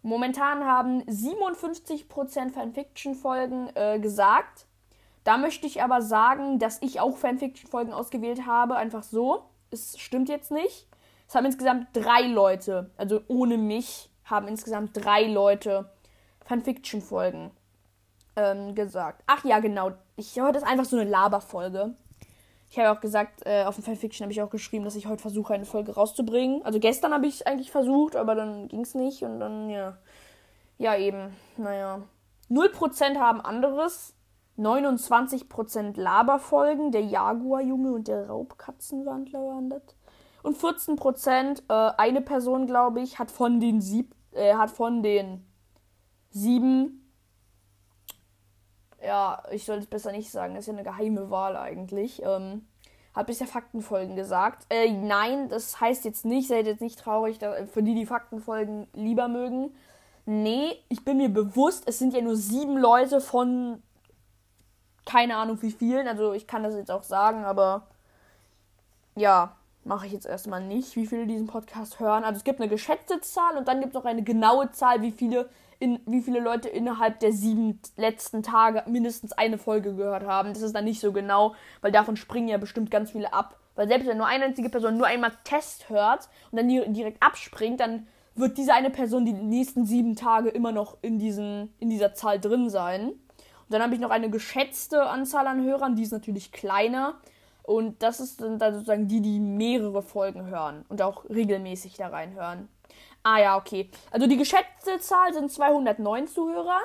Momentan 0.02 0.66
haben 0.66 1.02
57% 1.04 2.52
Fanfiction-Folgen 2.52 3.70
äh, 3.76 4.00
gesagt. 4.00 4.66
Da 5.24 5.38
möchte 5.38 5.66
ich 5.66 5.82
aber 5.82 6.02
sagen, 6.02 6.60
dass 6.60 6.82
ich 6.82 7.00
auch 7.00 7.16
Fanfiction-Folgen 7.16 7.94
ausgewählt 7.94 8.46
habe. 8.46 8.76
Einfach 8.76 9.04
so. 9.04 9.44
Es 9.70 9.98
stimmt 9.98 10.28
jetzt 10.28 10.52
nicht. 10.52 10.88
Es 11.30 11.36
haben 11.36 11.46
insgesamt 11.46 11.88
drei 11.94 12.24
Leute, 12.24 12.90
also 12.98 13.22
ohne 13.30 13.58
mich, 13.58 14.10
haben 14.26 14.50
insgesamt 14.50 14.92
drei 14.94 15.24
Leute 15.24 15.90
Fanfiction-Folgen 16.44 17.52
ähm, 18.36 18.76
gesagt. 18.76 19.24
Ach 19.28 19.44
ja, 19.44 19.60
genau. 19.60 19.92
Ich 20.16 20.40
heute 20.40 20.58
ist 20.58 20.66
einfach 20.66 20.86
so 20.86 20.98
eine 20.98 21.10
Laberfolge. 21.10 21.96
Ich 22.70 22.80
habe 22.80 22.98
auch 22.98 23.02
gesagt, 23.02 23.42
äh, 23.46 23.66
auf 23.66 23.76
dem 23.76 23.84
Fanfiction 23.84 24.24
habe 24.24 24.32
ich 24.32 24.42
auch 24.42 24.50
geschrieben, 24.50 24.86
dass 24.86 24.96
ich 24.96 25.08
heute 25.08 25.22
versuche, 25.22 25.54
eine 25.54 25.66
Folge 25.66 25.94
rauszubringen. 25.94 26.64
Also 26.64 26.80
gestern 26.80 27.14
habe 27.14 27.28
ich 27.28 27.46
eigentlich 27.46 27.70
versucht, 27.70 28.16
aber 28.16 28.34
dann 28.34 28.70
ging 28.70 28.82
es 28.82 28.96
nicht 28.96 29.24
und 29.24 29.40
dann, 29.40 29.70
ja. 29.70 29.98
Ja, 30.78 30.96
eben. 30.96 31.36
Naja. 31.58 32.02
0% 32.50 33.18
haben 33.18 33.42
anderes. 33.42 34.16
29% 34.58 36.00
Laberfolgen. 36.00 36.92
Der 36.92 37.02
Jaguar-Junge 37.02 37.92
und 37.92 38.08
der 38.08 38.28
Raubkatzenwandler 38.28 39.40
waren 39.40 39.70
das. 39.70 39.82
Und 40.42 40.58
14%, 40.58 41.64
äh, 41.68 41.94
eine 41.98 42.22
Person, 42.22 42.68
glaube 42.68 43.02
ich, 43.02 43.20
hat 43.20 43.32
von 43.32 43.60
den 43.60 43.82
sieb, 43.82 44.16
äh, 44.32 44.56
hat 44.56 44.72
von 44.72 45.04
den 45.04 45.46
sieben 46.30 47.01
ja, 49.04 49.44
ich 49.52 49.66
sollte 49.66 49.84
es 49.84 49.90
besser 49.90 50.12
nicht 50.12 50.32
sagen, 50.32 50.56
das 50.56 50.64
ist 50.64 50.68
ja 50.68 50.74
eine 50.74 50.84
geheime 50.84 51.30
Wahl 51.30 51.58
eigentlich. 51.58 52.22
Ähm, 52.24 52.68
hat 53.14 53.28
bisher 53.28 53.48
Faktenfolgen 53.48 54.16
gesagt. 54.16 54.66
Äh, 54.70 54.92
nein, 54.92 55.50
das 55.50 55.82
heißt 55.82 56.06
jetzt 56.06 56.24
nicht, 56.26 56.48
seid 56.48 56.66
jetzt 56.66 56.82
nicht 56.82 57.00
traurig, 57.00 57.40
da, 57.40 57.66
für 57.66 57.84
die 57.84 57.96
die 57.96 58.06
Faktenfolgen 58.06 58.88
lieber 58.94 59.28
mögen. 59.28 59.76
Nee, 60.26 60.78
ich 60.88 61.04
bin 61.04 61.18
mir 61.18 61.30
bewusst, 61.30 61.84
es 61.88 62.00
sind 62.00 62.14
ja 62.14 62.22
nur 62.22 62.36
sieben 62.36 62.78
Leute 62.78 63.20
von 63.20 63.82
keine 65.06 65.36
Ahnung 65.36 65.62
wie 65.62 65.72
vielen. 65.72 66.08
Also 66.08 66.34
ich 66.34 66.48
kann 66.48 66.64
das 66.64 66.76
jetzt 66.76 66.92
auch 66.92 67.04
sagen, 67.04 67.44
aber 67.44 67.88
ja, 69.16 69.56
mache 69.84 70.06
ich 70.06 70.14
jetzt 70.14 70.26
erstmal 70.26 70.62
nicht, 70.62 70.96
wie 70.96 71.08
viele 71.08 71.26
diesen 71.26 71.48
Podcast 71.48 72.00
hören. 72.00 72.24
Also 72.24 72.38
es 72.38 72.44
gibt 72.44 72.60
eine 72.60 72.70
geschätzte 72.70 73.20
Zahl 73.22 73.58
und 73.58 73.68
dann 73.68 73.80
gibt 73.80 73.94
es 73.94 73.96
noch 73.96 74.06
eine 74.06 74.24
genaue 74.24 74.72
Zahl, 74.72 75.02
wie 75.02 75.12
viele 75.12 75.50
in, 75.82 76.00
wie 76.06 76.22
viele 76.22 76.40
Leute 76.40 76.70
innerhalb 76.70 77.20
der 77.20 77.34
sieben 77.34 77.82
letzten 77.98 78.44
Tage 78.44 78.84
mindestens 78.88 79.34
eine 79.34 79.58
Folge 79.58 79.96
gehört 79.96 80.24
haben. 80.24 80.54
Das 80.54 80.62
ist 80.62 80.76
dann 80.76 80.86
nicht 80.86 81.00
so 81.00 81.12
genau, 81.12 81.56
weil 81.82 81.92
davon 81.92 82.16
springen 82.16 82.48
ja 82.48 82.58
bestimmt 82.58 82.92
ganz 82.92 83.12
viele 83.12 83.34
ab. 83.34 83.58
Weil 83.76 83.88
selbst 83.88 84.08
wenn 84.08 84.18
nur 84.18 84.28
eine 84.28 84.46
einzige 84.46 84.70
Person 84.70 84.98
nur 84.98 85.08
einmal 85.08 85.32
Test 85.44 85.90
hört 85.90 86.30
und 86.52 86.58
dann 86.60 86.94
direkt 86.94 87.24
abspringt, 87.24 87.80
dann 87.80 88.06
wird 88.36 88.60
diese 88.60 88.74
eine 88.74 88.92
Person 88.92 89.26
die 89.26 89.34
nächsten 89.34 89.86
sieben 89.86 90.16
Tage 90.16 90.50
immer 90.50 90.72
noch 90.72 90.98
in, 91.02 91.18
diesen, 91.18 91.74
in 91.80 91.90
dieser 91.90 92.14
Zahl 92.14 92.40
drin 92.40 92.70
sein. 92.70 93.08
Und 93.08 93.18
dann 93.70 93.82
habe 93.82 93.96
ich 93.96 94.00
noch 94.00 94.12
eine 94.12 94.30
geschätzte 94.30 95.08
Anzahl 95.08 95.48
an 95.48 95.64
Hörern, 95.64 95.96
die 95.96 96.04
ist 96.04 96.12
natürlich 96.12 96.52
kleiner. 96.52 97.16
Und 97.64 98.04
das 98.04 98.20
ist 98.20 98.42
dann 98.42 98.60
sozusagen 98.60 99.08
die, 99.08 99.22
die 99.22 99.40
mehrere 99.40 100.04
Folgen 100.04 100.46
hören 100.46 100.86
und 100.90 101.02
auch 101.02 101.28
regelmäßig 101.30 101.96
da 101.96 102.10
reinhören. 102.10 102.68
Ah 103.24 103.40
ja, 103.40 103.58
okay. 103.58 103.90
Also 104.10 104.28
die 104.28 104.38
geschätzte 104.38 105.00
Zahl 105.00 105.34
sind 105.34 105.52
209 105.52 106.28
Zuhörer. 106.28 106.80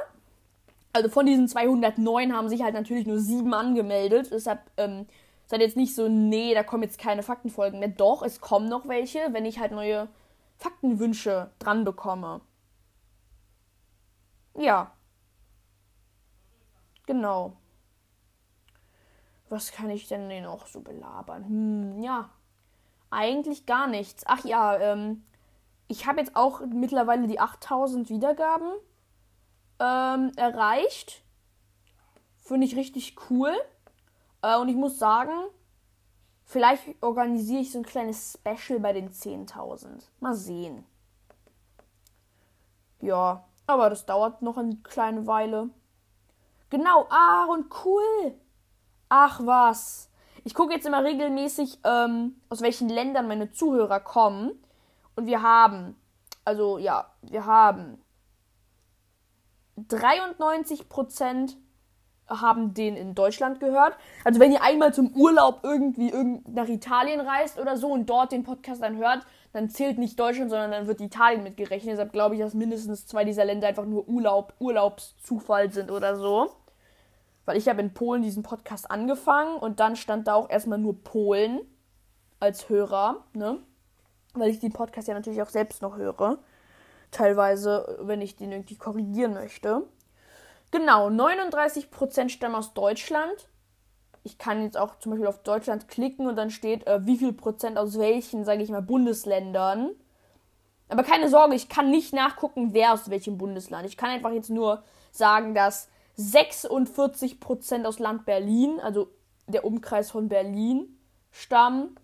Also 0.93 1.09
von 1.09 1.27
diesen 1.27 1.49
209 1.49 2.35
haben 2.35 2.49
sich 2.49 2.63
halt 2.63 2.75
natürlich 2.75 3.07
nur 3.07 3.21
sieben 3.21 3.55
angemeldet. 3.55 4.31
Deshalb 4.33 4.61
ähm, 4.77 5.07
seid 5.47 5.61
jetzt 5.61 5.77
nicht 5.77 5.95
so, 5.95 6.09
nee, 6.09 6.55
da 6.55 6.63
kommen 6.63 6.83
jetzt 6.83 6.99
keine 6.99 7.23
Faktenfolgen 7.23 7.81
mehr. 7.81 7.89
Doch, 7.89 8.23
es 8.23 8.41
kommen 8.41 8.69
noch 8.69 8.87
welche, 8.89 9.33
wenn 9.33 9.45
ich 9.47 9.59
halt 9.59 9.73
neue 9.73 10.09
Faktenwünsche 10.59 11.51
dran 11.59 11.85
bekomme. 11.85 12.41
Ja. 14.59 14.93
Genau. 17.07 17.57
Was 19.49 19.71
kann 19.73 19.91
ich 19.91 20.09
denn 20.09 20.43
noch 20.43 20.67
so 20.67 20.81
belabern? 20.81 21.45
Hm, 21.45 22.03
ja. 22.03 22.31
Eigentlich 23.11 23.67
gar 23.67 23.87
nichts. 23.87 24.25
Ach 24.27 24.45
ja, 24.45 24.77
ähm, 24.79 25.25
ich 25.89 26.07
habe 26.07 26.21
jetzt 26.21 26.35
auch 26.35 26.61
mittlerweile 26.61 27.27
die 27.27 27.41
8000 27.41 28.09
Wiedergaben 28.11 28.73
ähm, 29.79 30.33
erreicht. 30.37 31.23
Finde 32.39 32.67
ich 32.67 32.77
richtig 32.77 33.17
cool. 33.31 33.53
Äh, 34.43 34.59
und 34.59 34.69
ich 34.69 34.77
muss 34.77 34.99
sagen, 34.99 35.33
vielleicht 36.45 37.03
organisiere 37.03 37.61
ich 37.61 37.73
so 37.73 37.79
ein 37.79 37.85
kleines 37.85 38.39
Special 38.39 38.81
bei 38.81 38.93
den 38.93 39.11
10.000. 39.11 40.03
Mal 40.21 40.35
sehen. 40.35 40.85
Ja, 43.01 43.45
aber 43.67 43.91
das 43.91 44.07
dauert 44.07 44.43
noch 44.43 44.57
eine 44.57 44.77
kleine 44.77 45.27
Weile. 45.27 45.71
Genau, 46.71 47.07
ah, 47.11 47.45
und 47.45 47.67
cool. 47.85 48.35
Ach 49.09 49.41
was. 49.45 50.11
Ich 50.45 50.55
gucke 50.55 50.75
jetzt 50.75 50.87
immer 50.87 51.05
regelmäßig, 51.05 51.81
ähm, 51.85 52.41
aus 52.49 52.61
welchen 52.61 52.89
Ländern 52.89 53.29
meine 53.29 53.53
Zuhörer 53.53 54.01
kommen. 54.01 54.53
Und 55.17 55.27
wir 55.27 55.43
haben, 55.43 55.97
also 56.45 56.79
ja, 56.79 57.11
wir 57.23 57.47
haben 57.47 57.99
93% 59.79 61.57
haben 62.29 62.75
den 62.75 62.97
in 62.97 63.15
Deutschland 63.15 63.61
gehört. 63.61 63.97
Also 64.25 64.41
wenn 64.41 64.53
ihr 64.53 64.63
einmal 64.63 64.93
zum 64.93 65.15
Urlaub 65.15 65.61
irgendwie 65.63 66.13
nach 66.49 66.69
Italien 66.69 67.21
reist 67.21 67.59
oder 67.59 67.77
so 67.77 67.89
und 67.89 68.07
dort 68.07 68.33
den 68.33 68.43
Podcast 68.43 68.83
dann 68.83 68.97
hört, 68.97 69.25
dann 69.53 69.71
zählt 69.71 69.99
nicht 69.99 70.19
Deutschland, 70.19 70.51
sondern 70.51 70.73
dann 70.73 70.87
wird 70.87 71.01
Italien 71.01 71.43
mitgerechnet. 71.43 71.93
Deshalb 71.93 72.13
glaube 72.13 72.35
ich, 72.35 72.41
dass 72.41 72.55
mindestens 72.55 73.07
zwei 73.07 73.25
dieser 73.25 73.45
Länder 73.45 73.69
einfach 73.69 73.87
nur 73.87 74.09
Urlaub, 74.09 74.55
Urlaubszufall 74.59 75.71
sind 75.71 75.91
oder 75.91 76.17
so. 76.17 76.51
Weil 77.45 77.57
ich 77.57 77.69
habe 77.69 77.81
in 77.81 77.95
Polen 77.95 78.23
diesen 78.23 78.43
Podcast 78.43 78.91
angefangen 78.91 79.57
und 79.57 79.79
dann 79.79 79.95
stand 79.95 80.27
da 80.27 80.35
auch 80.35 80.51
erstmal 80.51 80.79
nur 80.79 81.03
Polen 81.03 81.61
als 82.41 82.69
Hörer, 82.69 83.25
ne? 83.35 83.59
Weil 84.39 84.51
ich 84.51 84.61
den 84.61 84.73
Podcast 84.73 85.09
ja 85.09 85.15
natürlich 85.15 85.43
auch 85.43 85.49
selbst 85.49 85.83
noch 85.83 85.97
höre. 85.97 86.39
Teilweise, 87.11 87.99
wenn 88.03 88.21
ich 88.21 88.37
den 88.37 88.53
irgendwie 88.53 88.77
korrigieren 88.77 89.35
möchte. 89.35 89.83
Genau, 90.71 91.09
39% 91.09 92.29
stammen 92.29 92.55
aus 92.57 92.75
Deutschland. 92.75 93.49
Ich 94.25 94.39
kann 94.39 94.65
jetzt 94.65 94.77
auch 94.77 94.99
zum 94.99 95.11
Beispiel 95.11 95.29
auf 95.29 95.43
Deutschland 95.43 95.89
klicken 95.89 96.27
und 96.27 96.37
dann 96.37 96.51
steht, 96.51 96.87
äh, 96.87 97.07
wie 97.07 97.17
viel 97.17 97.33
Prozent 97.33 97.79
aus 97.79 97.99
welchen, 97.99 98.45
sage 98.45 98.63
ich 98.63 98.71
mal, 98.71 98.83
Bundesländern. 98.83 99.91
Aber 100.89 101.03
keine 101.03 101.29
Sorge, 101.29 101.55
ich 101.55 101.69
kann 101.69 101.91
nicht 101.91 102.13
nachgucken, 102.13 102.73
wer 102.73 102.93
aus 102.93 103.09
welchem 103.11 103.39
Bundesland. 103.39 103.87
Ich 103.87 103.97
kann 103.97 104.11
einfach 104.11 104.33
jetzt 104.33 104.51
nur 104.51 104.83
sagen, 105.11 105.55
dass 105.55 105.89
46% 106.19 107.85
aus 107.85 107.99
Land 107.99 108.25
Berlin, 108.25 108.81
also 108.81 109.09
der 109.47 109.65
Umkreis 109.65 110.11
von 110.11 110.29
Berlin, 110.29 110.99
stammen. 111.31 111.97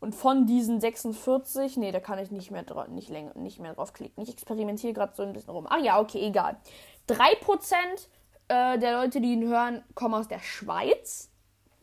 Und 0.00 0.14
von 0.14 0.46
diesen 0.46 0.80
46, 0.80 1.76
nee, 1.76 1.92
da 1.92 2.00
kann 2.00 2.18
ich 2.18 2.30
nicht 2.30 2.50
mehr, 2.50 2.64
nicht 2.88 3.10
länger, 3.10 3.36
nicht 3.36 3.60
mehr 3.60 3.74
drauf 3.74 3.92
klicken. 3.92 4.22
Ich 4.22 4.30
experimentiere 4.30 4.94
gerade 4.94 5.14
so 5.14 5.22
ein 5.22 5.34
bisschen 5.34 5.50
rum. 5.50 5.66
Ach 5.68 5.82
ja, 5.82 6.00
okay, 6.00 6.26
egal. 6.26 6.56
3% 7.08 7.74
äh, 8.48 8.78
der 8.78 8.92
Leute, 8.94 9.20
die 9.20 9.32
ihn 9.32 9.46
hören, 9.46 9.84
kommen 9.94 10.14
aus 10.14 10.26
der 10.26 10.40
Schweiz. 10.40 11.30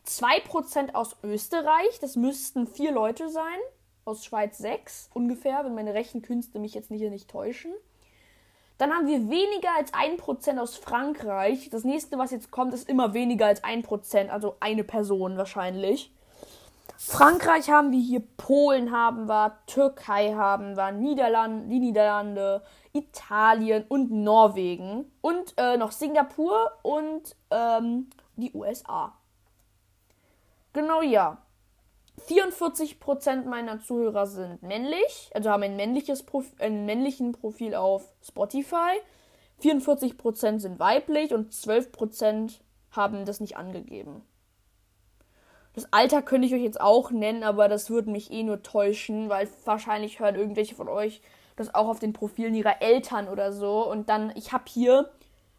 2% 0.06 0.94
aus 0.94 1.16
Österreich. 1.22 2.00
Das 2.00 2.16
müssten 2.16 2.66
vier 2.66 2.90
Leute 2.90 3.28
sein. 3.28 3.58
Aus 4.04 4.24
Schweiz 4.24 4.58
6 4.58 5.10
ungefähr, 5.14 5.64
wenn 5.64 5.74
meine 5.74 5.94
Rechenkünste 5.94 6.58
mich 6.58 6.74
jetzt 6.74 6.90
nicht, 6.90 7.02
nicht 7.10 7.30
täuschen. 7.30 7.72
Dann 8.78 8.92
haben 8.92 9.06
wir 9.06 9.28
weniger 9.28 9.74
als 9.76 9.92
1% 9.92 10.58
aus 10.58 10.76
Frankreich. 10.76 11.68
Das 11.70 11.84
nächste, 11.84 12.16
was 12.18 12.30
jetzt 12.30 12.50
kommt, 12.50 12.74
ist 12.74 12.88
immer 12.88 13.12
weniger 13.12 13.46
als 13.46 13.62
1%, 13.62 14.28
also 14.28 14.56
eine 14.60 14.84
Person 14.84 15.36
wahrscheinlich. 15.36 16.12
Frankreich 16.96 17.70
haben 17.70 17.92
wir 17.92 18.00
hier, 18.00 18.22
Polen 18.36 18.90
haben 18.90 19.28
wir, 19.28 19.58
Türkei 19.66 20.34
haben 20.34 20.76
wir, 20.76 20.90
Niederland, 20.92 21.70
die 21.70 21.78
Niederlande, 21.78 22.62
Italien 22.92 23.84
und 23.88 24.10
Norwegen 24.10 25.10
und 25.20 25.54
äh, 25.56 25.76
noch 25.76 25.92
Singapur 25.92 26.72
und 26.82 27.36
ähm, 27.50 28.08
die 28.36 28.52
USA. 28.52 29.14
Genau 30.72 31.02
ja. 31.02 31.38
44% 32.28 33.44
meiner 33.44 33.80
Zuhörer 33.80 34.26
sind 34.26 34.62
männlich, 34.62 35.30
also 35.34 35.50
haben 35.50 35.62
ein 35.62 35.76
männliches 35.76 36.24
Profi 36.24 36.50
einen 36.58 36.84
männlichen 36.84 37.32
Profil 37.32 37.74
auf 37.74 38.12
Spotify. 38.22 39.00
44% 39.62 40.58
sind 40.58 40.78
weiblich 40.78 41.32
und 41.32 41.52
12% 41.52 42.58
haben 42.90 43.24
das 43.24 43.40
nicht 43.40 43.56
angegeben. 43.56 44.22
Das 45.78 45.92
Alter 45.92 46.22
könnte 46.22 46.48
ich 46.48 46.54
euch 46.54 46.62
jetzt 46.62 46.80
auch 46.80 47.12
nennen, 47.12 47.44
aber 47.44 47.68
das 47.68 47.88
würde 47.88 48.10
mich 48.10 48.32
eh 48.32 48.42
nur 48.42 48.64
täuschen, 48.64 49.28
weil 49.28 49.48
wahrscheinlich 49.64 50.18
hören 50.18 50.34
irgendwelche 50.34 50.74
von 50.74 50.88
euch 50.88 51.22
das 51.54 51.72
auch 51.72 51.86
auf 51.86 52.00
den 52.00 52.12
Profilen 52.12 52.56
ihrer 52.56 52.82
Eltern 52.82 53.28
oder 53.28 53.52
so. 53.52 53.88
Und 53.88 54.08
dann, 54.08 54.32
ich 54.34 54.52
habe 54.52 54.64
hier 54.66 55.08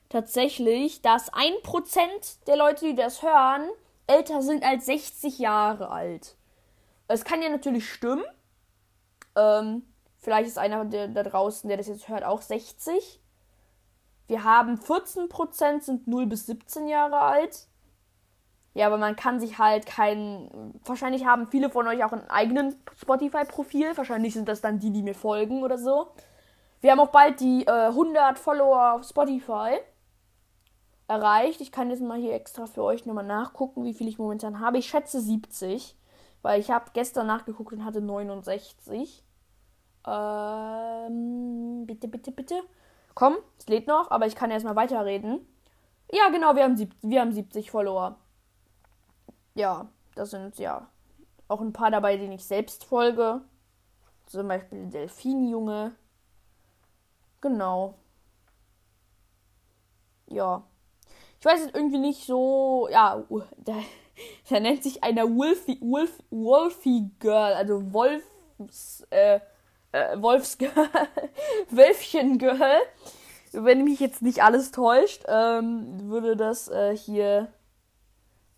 tatsächlich, 0.10 1.02
dass 1.02 1.32
ein 1.32 1.54
Prozent 1.64 2.46
der 2.48 2.58
Leute, 2.58 2.88
die 2.88 2.96
das 2.96 3.24
hören, 3.24 3.70
älter 4.08 4.42
sind 4.42 4.66
als 4.66 4.88
60 4.88 5.40
Jahre 5.40 5.90
alt. 5.90 6.36
Es 7.08 7.24
kann 7.24 7.42
ja 7.42 7.48
natürlich 7.48 7.90
stimmen. 7.90 8.26
Ähm, 9.38 9.84
vielleicht 10.18 10.50
ist 10.50 10.58
einer 10.58 10.84
der, 10.84 11.08
da 11.08 11.24
draußen, 11.24 11.70
der 11.70 11.78
das 11.78 11.88
jetzt 11.88 12.10
hört, 12.10 12.26
auch 12.26 12.42
60. 12.42 13.22
Wir 14.28 14.44
haben 14.44 14.76
14% 14.80 15.82
sind 15.82 16.10
0 16.10 16.26
bis 16.26 16.46
17 16.48 16.90
Jahre 16.90 17.20
alt. 17.20 17.70
Ja, 18.80 18.88
aber 18.88 18.98
man 18.98 19.18
kann 19.18 19.42
sich 19.42 19.58
halt 19.58 19.86
keinen. 19.86 20.74
Wahrscheinlich 20.86 21.26
haben 21.26 21.48
viele 21.48 21.70
von 21.70 21.86
euch 21.86 22.02
auch 22.06 22.14
einen 22.14 22.30
eigenen 22.30 22.82
Spotify-Profil. 22.96 23.98
Wahrscheinlich 23.98 24.34
sind 24.34 24.48
das 24.48 24.62
dann 24.62 24.80
die, 24.80 24.90
die 24.92 25.04
mir 25.04 25.16
folgen 25.16 25.64
oder 25.64 25.78
so. 25.78 26.08
Wir 26.80 26.92
haben 26.92 27.02
auch 27.02 27.10
bald 27.10 27.42
die 27.42 27.68
äh, 27.68 27.88
100 27.88 28.40
Follower 28.40 28.94
auf 28.94 29.04
Spotify 29.04 29.80
erreicht. 31.10 31.60
Ich 31.60 31.74
kann 31.74 31.90
jetzt 31.90 32.02
mal 32.02 32.18
hier 32.18 32.34
extra 32.34 32.68
für 32.68 32.84
euch 32.84 33.06
nochmal 33.06 33.26
nachgucken, 33.26 33.84
wie 33.84 33.94
viel 33.94 34.08
ich 34.08 34.18
momentan 34.18 34.62
habe. 34.62 34.78
Ich 34.78 34.88
schätze 34.88 35.20
70, 35.20 35.98
weil 36.42 36.62
ich 36.62 36.72
habe 36.72 36.92
gestern 36.94 37.28
nachgeguckt 37.28 37.74
und 37.74 37.84
hatte 37.84 38.00
69. 38.00 39.26
Ähm, 40.08 41.84
bitte, 41.86 42.08
bitte, 42.08 42.32
bitte. 42.32 42.62
Komm, 43.14 43.36
es 43.58 43.68
lädt 43.68 43.88
noch, 43.88 44.10
aber 44.10 44.26
ich 44.26 44.36
kann 44.36 44.52
erstmal 44.52 44.78
weiterreden. 44.78 45.46
Ja, 46.14 46.30
genau, 46.30 46.56
wir 46.56 46.64
haben, 46.64 46.90
wir 47.02 47.20
haben 47.20 47.34
70 47.34 47.72
Follower. 47.72 48.16
Ja, 49.60 49.90
das 50.16 50.32
sind 50.32 50.58
ja 50.58 50.88
auch 51.50 51.60
ein 51.60 51.74
paar 51.74 51.92
dabei, 51.92 52.16
denen 52.16 52.32
ich 52.32 52.46
selbst 52.46 52.86
folge. 52.86 53.42
Zum 54.26 54.48
Beispiel 54.48 54.86
Delfinjunge. 54.86 55.98
Genau. 57.42 57.96
Ja. 60.28 60.64
Ich 61.42 61.46
weiß 61.46 61.60
jetzt 61.60 61.76
irgendwie 61.76 61.98
nicht 61.98 62.26
so. 62.26 62.88
Ja, 62.90 63.22
da, 63.58 63.74
da 64.50 64.60
nennt 64.62 64.82
sich 64.82 65.04
einer 65.04 65.24
Wolfie, 65.24 65.78
Wolf, 65.82 66.24
Wolfie 66.30 67.12
Girl, 67.20 67.54
also 67.54 67.92
Wolfs, 67.92 69.06
äh, 69.10 69.42
äh, 69.92 70.22
Wolfsgirl, 70.22 70.72
Wölfchen-Girl. 71.70 72.80
Wenn 73.52 73.84
mich 73.84 74.00
jetzt 74.00 74.22
nicht 74.22 74.42
alles 74.42 74.72
täuscht, 74.72 75.26
ähm, 75.28 76.10
würde 76.10 76.38
das 76.38 76.70
äh, 76.70 76.96
hier. 76.96 77.52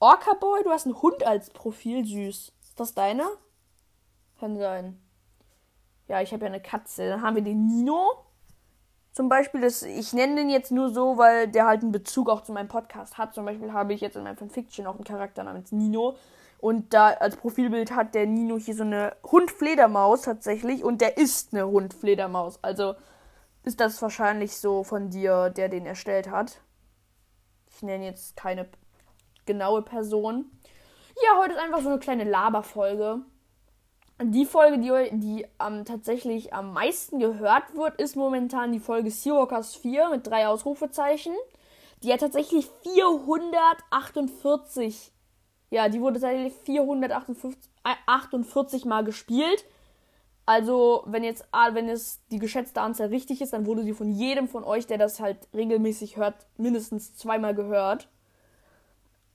Orca 0.01 0.34
Boy, 0.34 0.63
du 0.63 0.72
hast 0.72 0.88
einen 0.88 1.00
Hund 1.00 1.24
als 1.24 1.51
Profil, 1.51 2.03
süß. 2.03 2.51
Ist 2.63 2.79
das 2.79 2.96
deiner? 2.96 3.29
Kann 4.39 4.58
sein. 4.58 5.00
Ja, 6.08 6.22
ich 6.22 6.34
habe 6.34 6.46
ja 6.46 6.48
eine 6.48 6.60
Katze. 6.60 7.08
Dann 7.08 7.22
haben 7.22 7.36
wir 7.36 7.43
den 7.43 7.67
Nino. 7.67 8.10
Zum 9.12 9.29
Beispiel, 9.29 9.62
das, 9.62 9.84
ich 9.84 10.12
nenne 10.12 10.38
den 10.38 10.50
jetzt 10.50 10.72
nur 10.72 10.89
so, 10.89 11.20
weil 11.20 11.48
der 11.48 11.67
halt 11.67 11.84
einen 11.84 11.91
Bezug 11.91 12.31
auch 12.31 12.41
zu 12.41 12.51
meinem 12.51 12.67
Podcast 12.67 13.20
hat. 13.20 13.36
Zum 13.36 13.46
Beispiel 13.46 13.74
habe 13.74 13.93
ich 13.93 14.01
jetzt 14.01 14.15
in 14.15 14.24
meinem 14.24 14.38
Fanfiction 14.38 14.88
auch 14.88 14.96
einen 14.96 15.03
Charakter 15.03 15.43
namens 15.43 15.72
Nino. 15.72 16.15
Und 16.58 16.96
da 16.96 17.10
als 17.10 17.36
Profilbild 17.36 17.96
hat 17.96 18.15
der 18.15 18.25
Nino 18.25 18.58
hier 18.58 18.74
so 18.74 18.84
eine 18.84 19.15
Hundfledermaus 19.24 20.24
tatsächlich. 20.24 20.84
Und 20.84 21.01
der 21.01 21.17
ist 21.17 21.53
eine 21.53 21.67
Hundfledermaus. 21.67 22.58
Also 22.63 22.96
ist 23.63 23.79
das 23.79 24.01
wahrscheinlich 24.01 24.58
so 24.58 24.84
von 24.84 25.12
dir, 25.12 25.51
der 25.51 25.70
den 25.70 25.86
erstellt 25.86 26.31
hat. 26.31 26.60
Ich 27.70 27.84
nenne 27.84 28.05
jetzt 28.05 28.36
keine 28.36 28.67
genaue 29.45 29.81
Person. 29.81 30.50
Ja, 31.24 31.39
heute 31.39 31.53
ist 31.53 31.60
einfach 31.60 31.81
so 31.81 31.89
eine 31.89 32.00
kleine 32.00 32.24
Laberfolge. 32.24 33.19
Die 34.24 34.45
Folge, 34.45 34.79
die, 34.79 34.91
die 35.19 35.45
ähm, 35.60 35.83
tatsächlich 35.86 36.53
am 36.53 36.74
meisten 36.74 37.19
gehört 37.19 37.75
wird, 37.75 38.00
ist 38.00 38.15
momentan 38.15 38.71
die 38.71 38.79
Folge 38.79 39.10
Seawalkers 39.10 39.75
4 39.75 40.10
mit 40.10 40.27
drei 40.27 40.48
Ausrufezeichen. 40.48 41.33
Die 42.03 42.13
hat 42.13 42.19
tatsächlich 42.19 42.69
448 42.83 45.12
ja, 45.71 45.89
die 45.89 46.01
wurde 46.01 46.19
tatsächlich 46.19 46.53
448 46.65 48.86
Mal 48.86 49.03
gespielt. 49.03 49.65
Also, 50.46 51.03
wenn 51.05 51.24
jetzt, 51.24 51.48
ah, 51.51 51.74
wenn 51.74 51.87
es 51.87 52.20
die 52.29 52.39
geschätzte 52.39 52.81
Anzahl 52.81 53.07
richtig 53.07 53.42
ist, 53.42 53.53
dann 53.53 53.65
wurde 53.65 53.83
sie 53.83 53.94
von 53.94 54.11
jedem 54.11 54.50
von 54.50 54.65
euch, 54.65 54.85
der 54.85 54.98
das 54.98 55.22
halt 55.22 55.48
regelmäßig 55.53 56.18
hört, 56.18 56.46
mindestens 56.57 57.15
zweimal 57.15 57.55
gehört. 57.55 58.09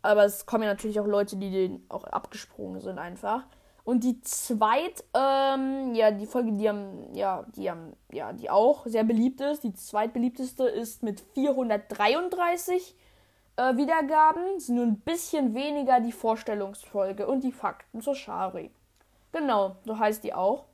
Aber 0.03 0.25
es 0.25 0.47
kommen 0.47 0.65
ja 0.65 0.71
natürlich 0.71 1.01
auch 1.01 1.07
Leute, 1.07 1.37
die 1.37 1.51
den 1.51 1.85
auch 1.89 2.05
abgesprungen 2.05 2.81
sind 2.81 2.99
einfach. 2.99 3.45
Und 3.85 4.03
die 4.03 4.21
zweit, 4.21 5.05
ähm, 5.15 5.95
ja, 5.95 6.11
die 6.11 6.27
Folge, 6.27 6.53
die 6.53 6.69
am, 6.69 7.15
ja, 7.15 7.45
die 7.55 7.71
am, 7.71 7.93
ja, 8.11 8.33
die 8.33 8.51
auch 8.51 8.85
sehr 8.87 9.05
beliebt 9.05 9.41
ist, 9.41 9.63
die 9.63 9.75
zweitbeliebteste 9.75 10.65
ist 10.65 11.03
mit 11.03 11.21
433 11.35 12.97
äh, 13.57 13.77
Wiedergaben 13.77 14.61
sind 14.61 14.77
nur 14.77 14.85
ein 14.85 15.01
bisschen 15.01 15.55
weniger 15.55 16.01
die 16.01 16.13
Vorstellungsfolge 16.13 17.27
und 17.27 17.43
die 17.43 17.53
Fakten 17.53 18.01
zur 18.01 18.15
Shari. 18.15 18.71
Genau, 19.33 19.77
so 19.85 19.99
heißt 19.99 20.25
die 20.25 20.35
auch. 20.35 20.65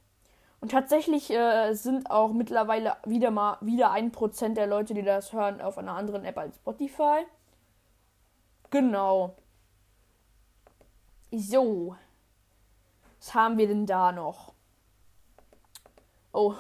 Und 0.61 0.71
tatsächlich 0.71 1.31
äh, 1.31 1.75
sind 1.75 2.11
auch 2.11 2.33
mittlerweile 2.33 2.97
wieder 3.05 3.31
mal 3.31 3.59
wieder 3.61 3.91
ein 3.91 4.13
Prozent 4.13 4.57
der 4.57 4.67
Leute, 4.67 4.95
die 4.95 5.03
das 5.03 5.33
hören, 5.33 5.61
auf 5.61 5.79
einer 5.79 5.95
anderen 5.95 6.25
App 6.25 6.39
als 6.39 6.57
Spotify. 6.57 7.25
Genau. 8.73 9.37
So. 11.31 11.95
Was 13.21 13.35
haben 13.35 13.59
wir 13.59 13.69
denn 13.69 13.87
da 13.87 14.11
noch? 14.13 14.55
Oh, 16.33 16.55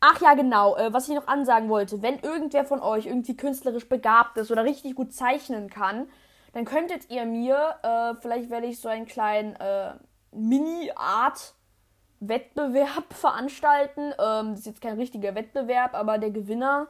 Ach 0.00 0.20
ja, 0.20 0.34
genau. 0.34 0.76
Äh, 0.76 0.92
was 0.92 1.08
ich 1.08 1.14
noch 1.14 1.28
ansagen 1.28 1.70
wollte. 1.70 2.02
Wenn 2.02 2.18
irgendwer 2.18 2.64
von 2.66 2.80
euch 2.80 3.06
irgendwie 3.06 3.36
künstlerisch 3.36 3.88
begabt 3.88 4.36
ist 4.36 4.50
oder 4.50 4.64
richtig 4.64 4.96
gut 4.96 5.14
zeichnen 5.14 5.70
kann, 5.70 6.08
dann 6.52 6.66
könntet 6.66 7.08
ihr 7.10 7.24
mir, 7.24 7.76
äh, 7.82 8.14
vielleicht 8.20 8.50
werde 8.50 8.66
ich 8.66 8.80
so 8.80 8.88
einen 8.88 9.06
kleinen 9.06 9.56
äh, 9.56 9.94
Mini-Art-Wettbewerb 10.32 13.12
veranstalten. 13.14 14.12
Ähm, 14.18 14.50
das 14.50 14.60
ist 14.60 14.66
jetzt 14.66 14.82
kein 14.82 14.98
richtiger 14.98 15.34
Wettbewerb, 15.34 15.94
aber 15.94 16.18
der 16.18 16.32
Gewinner, 16.32 16.88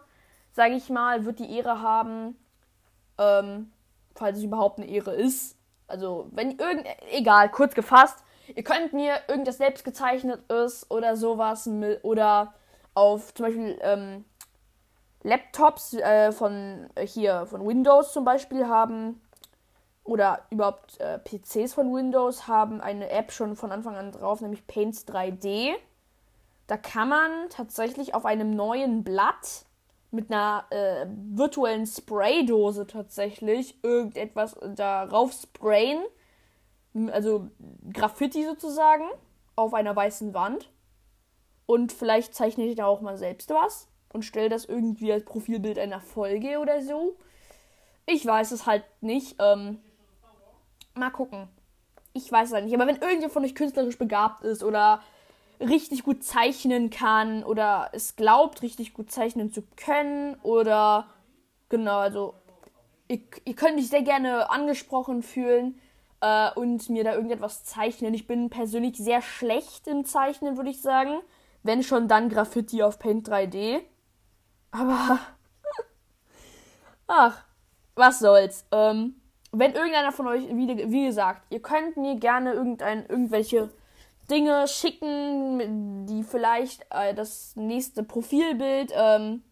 sage 0.53 0.75
ich 0.75 0.91
mal, 0.91 1.25
wird 1.25 1.39
die 1.39 1.57
Ehre 1.57 1.81
haben, 1.83 2.37
ähm, 3.19 3.73
falls 4.15 4.39
es 4.39 4.45
überhaupt 4.45 4.79
eine 4.79 4.89
Ehre 4.89 5.15
ist. 5.15 5.57
Also, 5.87 6.29
wenn 6.33 6.59
irgend, 6.59 6.87
egal, 7.11 7.51
kurz 7.51 7.75
gefasst, 7.75 8.25
ihr 8.55 8.65
könnt 8.65 8.93
mir 8.93 9.19
irgendwas 9.29 9.59
selbst 9.59 9.85
gezeichnet 9.85 10.51
ist 10.51 10.91
oder 10.91 11.17
sowas 11.17 11.69
oder 12.03 12.55
auf 12.95 13.35
zum 13.35 13.47
Beispiel 13.47 13.79
ähm, 13.83 14.25
Laptops 15.23 15.95
äh, 15.95 16.33
von 16.33 16.89
äh, 16.95 17.07
hier 17.07 17.47
von 17.47 17.67
Windows 17.67 18.13
zum 18.13 18.25
Beispiel 18.25 18.69
haben 18.69 19.21
oder 20.05 20.43
überhaupt 20.51 21.01
äh, 21.01 21.19
PCs 21.19 21.75
von 21.75 21.93
Windows 21.95 22.47
haben 22.47 22.81
eine 22.81 23.09
App 23.11 23.33
schon 23.33 23.57
von 23.57 23.73
Anfang 23.73 23.97
an 23.97 24.13
drauf, 24.13 24.43
nämlich 24.43 24.67
Paints 24.67 25.07
3D. 25.09 25.73
Da 26.67 26.77
kann 26.77 27.09
man 27.09 27.49
tatsächlich 27.49 28.15
auf 28.15 28.27
einem 28.27 28.51
neuen 28.51 29.03
Blatt 29.03 29.65
mit 30.15 30.31
einer 30.31 30.65
äh, 30.71 31.07
virtuellen 31.09 31.87
Spraydose 31.87 32.87
tatsächlich 32.87 33.83
irgendetwas 33.83 34.57
darauf 34.75 35.33
sprayen. 35.33 36.03
Also 37.11 37.51
Graffiti 37.93 38.45
sozusagen 38.45 39.05
auf 39.57 39.75
einer 39.75 39.95
weißen 39.95 40.33
Wand. 40.33 40.71
Und 41.67 41.93
vielleicht 41.93 42.35
zeichne 42.35 42.65
ich 42.65 42.77
da 42.77 42.87
auch 42.87 43.01
mal 43.01 43.17
selbst 43.17 43.51
was 43.51 43.89
und 44.13 44.25
stelle 44.25 44.49
das 44.49 44.65
irgendwie 44.65 45.13
als 45.13 45.25
Profilbild 45.25 45.79
einer 45.79 46.01
Folge 46.01 46.59
oder 46.59 46.83
so. 46.83 47.17
Ich 48.07 48.25
weiß 48.25 48.53
es 48.53 48.67
halt 48.67 48.85
nicht. 49.01 49.37
Ähm, 49.41 49.81
mal 50.95 51.11
gucken. 51.11 51.49
Ich 52.13 52.31
weiß 52.31 52.49
es 52.49 52.55
halt 52.55 52.65
nicht. 52.67 52.75
Aber 52.75 52.87
wenn 52.87 52.97
irgendjemand 52.97 53.33
von 53.33 53.45
euch 53.45 53.55
künstlerisch 53.55 53.99
begabt 53.99 54.45
ist 54.45 54.63
oder 54.63 55.03
richtig 55.61 56.05
gut 56.05 56.25
zeichnen 56.25 56.91
kann 56.91 57.45
oder 57.45 57.91
es 57.93 58.17
glaubt, 58.17 58.63
richtig 58.63 58.95
gut 58.95 59.11
zeichnen 59.11 59.53
zu 59.53 59.63
können 59.77 60.37
oder 60.43 61.09
genau, 61.69 61.99
also 61.99 62.35
ihr, 63.09 63.21
ihr 63.45 63.55
könnt 63.55 63.77
mich 63.77 63.89
sehr 63.89 64.03
gerne 64.03 64.51
angesprochen 64.51 65.23
fühlen 65.23 65.79
äh, 66.21 66.51
und 66.55 66.89
mir 66.89 67.05
da 67.05 67.15
irgendetwas 67.15 67.65
zeichnen. 67.65 68.15
Ich 68.15 68.27
bin 68.27 68.51
persönlich 68.51 68.97
sehr 68.97 69.23
schlecht 69.23 69.87
im 69.87 70.05
Zeichnen, 70.05 70.57
würde 70.57 70.71
ich 70.71 70.81
sagen. 70.81 71.21
Wenn 71.63 71.83
schon, 71.83 72.09
dann 72.09 72.29
Graffiti 72.29 72.83
auf 72.83 72.99
Paint 72.99 73.29
3D. 73.29 73.81
Aber. 74.71 75.19
Ach, 77.07 77.45
was 77.95 78.19
soll's. 78.19 78.67
Ähm, 78.73 79.21
wenn 79.53 79.73
irgendeiner 79.73 80.13
von 80.13 80.27
euch, 80.27 80.49
wie, 80.49 80.91
wie, 80.91 81.07
gesagt, 81.07 81.43
ihr 81.51 81.61
könnt 81.61 81.97
mir 81.97 82.17
gerne 82.17 82.55
irgendein, 82.55 83.07
irgendwelche 83.07 83.71
Dinge 84.31 84.67
schicken, 84.69 86.07
die 86.07 86.23
vielleicht 86.23 86.87
äh, 86.91 87.15
das 87.15 87.57
nächste 87.57 88.03
Profilbild 88.03 88.93
ähm, 88.95 89.43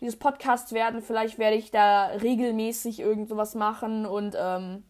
dieses 0.00 0.18
Podcasts 0.18 0.72
werden. 0.72 1.02
Vielleicht 1.02 1.38
werde 1.38 1.56
ich 1.56 1.70
da 1.70 2.06
regelmäßig 2.06 3.00
irgend 3.00 3.28
sowas 3.28 3.54
machen 3.54 4.06
und 4.06 4.34
ähm, 4.38 4.84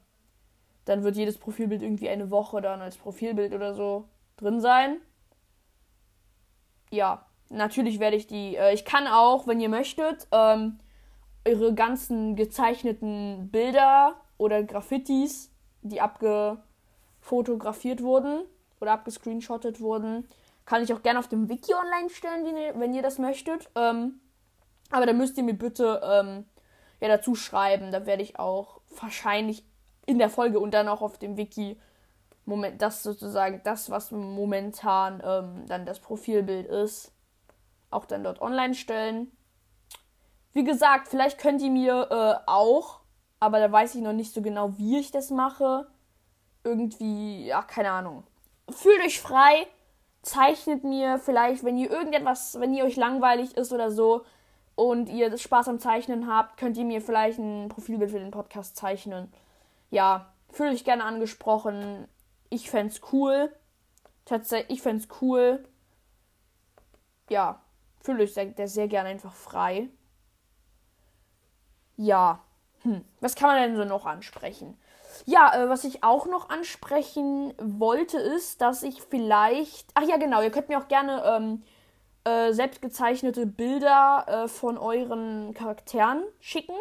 dann 0.85 1.03
wird 1.03 1.16
jedes 1.16 1.38
Profilbild 1.38 1.83
irgendwie 1.83 2.09
eine 2.09 2.31
Woche 2.31 2.61
dann 2.61 2.81
als 2.81 2.96
Profilbild 2.96 3.53
oder 3.53 3.75
so 3.75 4.09
drin 4.37 4.61
sein 4.61 5.01
ja, 6.90 7.25
natürlich 7.49 8.01
werde 8.01 8.16
ich 8.16 8.27
die. 8.27 8.57
Äh, 8.57 8.75
ich 8.75 8.85
kann 8.85 9.07
auch, 9.07 9.46
wenn 9.46 9.61
ihr 9.61 9.68
möchtet, 9.68 10.27
ähm, 10.33 10.81
ihre 11.46 11.75
ganzen 11.75 12.35
gezeichneten 12.37 13.51
Bilder 13.51 14.20
oder 14.37 14.62
Graffitis, 14.62 15.51
die 15.83 16.01
abgefotografiert 16.01 18.03
wurden 18.03 18.42
oder 18.81 18.93
abgescreenshottet 18.93 19.81
wurden, 19.81 20.29
kann 20.64 20.83
ich 20.83 20.93
auch 20.93 21.03
gerne 21.03 21.19
auf 21.19 21.29
dem 21.29 21.49
Wiki 21.49 21.75
online 21.75 22.11
stellen, 22.11 22.45
wenn 22.75 22.95
ihr, 22.95 23.03
das 23.03 23.19
möchtet. 23.19 23.69
Ähm, 23.75 24.21
aber 24.90 25.07
da 25.07 25.12
müsst 25.12 25.37
ihr 25.37 25.45
mir 25.45 25.55
bitte 25.55 26.01
ähm, 26.05 26.45
ja, 27.01 27.09
dazu 27.09 27.35
schreiben. 27.35 27.93
Da 27.93 28.07
werde 28.07 28.23
ich 28.23 28.38
auch 28.38 28.81
wahrscheinlich 29.01 29.64
in 30.07 30.19
der 30.19 30.31
Folge 30.31 30.59
und 30.59 30.73
dann 30.73 30.88
auch 30.88 31.03
auf 31.03 31.19
dem 31.19 31.37
Wiki 31.37 31.79
Moment, 32.51 32.83
das 32.83 33.03
sozusagen 33.03 33.61
das, 33.64 33.90
was 33.90 34.11
momentan 34.11 35.23
ähm, 35.25 35.66
dann 35.66 35.87
das 35.87 36.01
Profilbild 36.01 36.66
ist, 36.66 37.12
auch 37.90 38.05
dann 38.05 38.25
dort 38.25 38.40
online 38.40 38.75
stellen. 38.75 39.31
Wie 40.53 40.64
gesagt, 40.64 41.09
vielleicht 41.09 41.38
könnt 41.38 41.62
ihr 41.62 41.71
mir 41.71 42.09
äh, 42.11 42.43
auch, 42.47 43.01
aber 43.38 43.61
da 43.61 43.71
weiß 43.71 43.95
ich 43.95 44.03
noch 44.03 44.12
nicht 44.12 44.35
so 44.35 44.43
genau, 44.43 44.77
wie 44.79 44.99
ich 44.99 45.12
das 45.12 45.31
mache. 45.31 45.87
Irgendwie, 46.64 47.47
ja, 47.47 47.62
keine 47.62 47.93
Ahnung. 47.93 48.25
Fühlt 48.72 49.00
euch 49.00 49.20
frei, 49.20 49.66
zeichnet 50.22 50.85
mir 50.85 51.18
vielleicht, 51.18 51.64
wenn 51.64 51.76
ihr 51.76 51.90
irgendetwas, 51.90 52.59
wenn 52.61 52.74
ihr 52.74 52.85
euch 52.85 52.96
langweilig 52.96 53.56
ist 53.56 53.72
oder 53.72 53.90
so 53.90 54.24
und 54.74 55.09
ihr 55.09 55.37
Spaß 55.37 55.68
am 55.68 55.78
Zeichnen 55.78 56.26
habt, 56.26 56.56
könnt 56.56 56.76
ihr 56.76 56.85
mir 56.85 57.00
vielleicht 57.00 57.38
ein 57.38 57.68
Profilbild 57.68 58.11
für 58.11 58.18
den 58.18 58.30
Podcast 58.30 58.76
zeichnen. 58.76 59.33
Ja, 59.90 60.33
fühlt 60.50 60.72
euch 60.72 60.85
gerne 60.85 61.04
angesprochen. 61.04 62.09
Ich 62.48 62.70
fände 62.70 62.92
es 62.92 63.00
cool. 63.12 63.54
Tatsächlich, 64.24 64.78
ich 64.78 64.83
fände 64.83 65.02
es 65.02 65.09
cool. 65.20 65.64
Ja, 67.28 67.61
fühlt 68.00 68.20
euch 68.20 68.35
sehr, 68.35 68.68
sehr 68.68 68.88
gerne 68.88 69.09
einfach 69.09 69.35
frei. 69.35 69.88
Ja. 71.96 72.42
Hm. 72.83 73.04
Was 73.20 73.35
kann 73.35 73.50
man 73.50 73.61
denn 73.61 73.76
so 73.76 73.85
noch 73.85 74.06
ansprechen? 74.06 74.78
Ja, 75.26 75.54
äh, 75.54 75.68
was 75.68 75.85
ich 75.85 76.02
auch 76.02 76.26
noch 76.26 76.48
ansprechen 76.48 77.54
wollte, 77.59 78.18
ist, 78.18 78.61
dass 78.61 78.83
ich 78.83 79.02
vielleicht. 79.02 79.88
Ach 79.94 80.02
ja, 80.02 80.16
genau, 80.16 80.42
ihr 80.42 80.50
könnt 80.50 80.68
mir 80.68 80.78
auch 80.78 80.88
gerne 80.88 81.22
ähm, 81.24 81.62
äh, 82.24 82.52
selbstgezeichnete 82.52 83.46
Bilder 83.46 84.24
äh, 84.26 84.48
von 84.48 84.78
euren 84.78 85.54
Charakteren 85.54 86.22
schicken. 86.40 86.74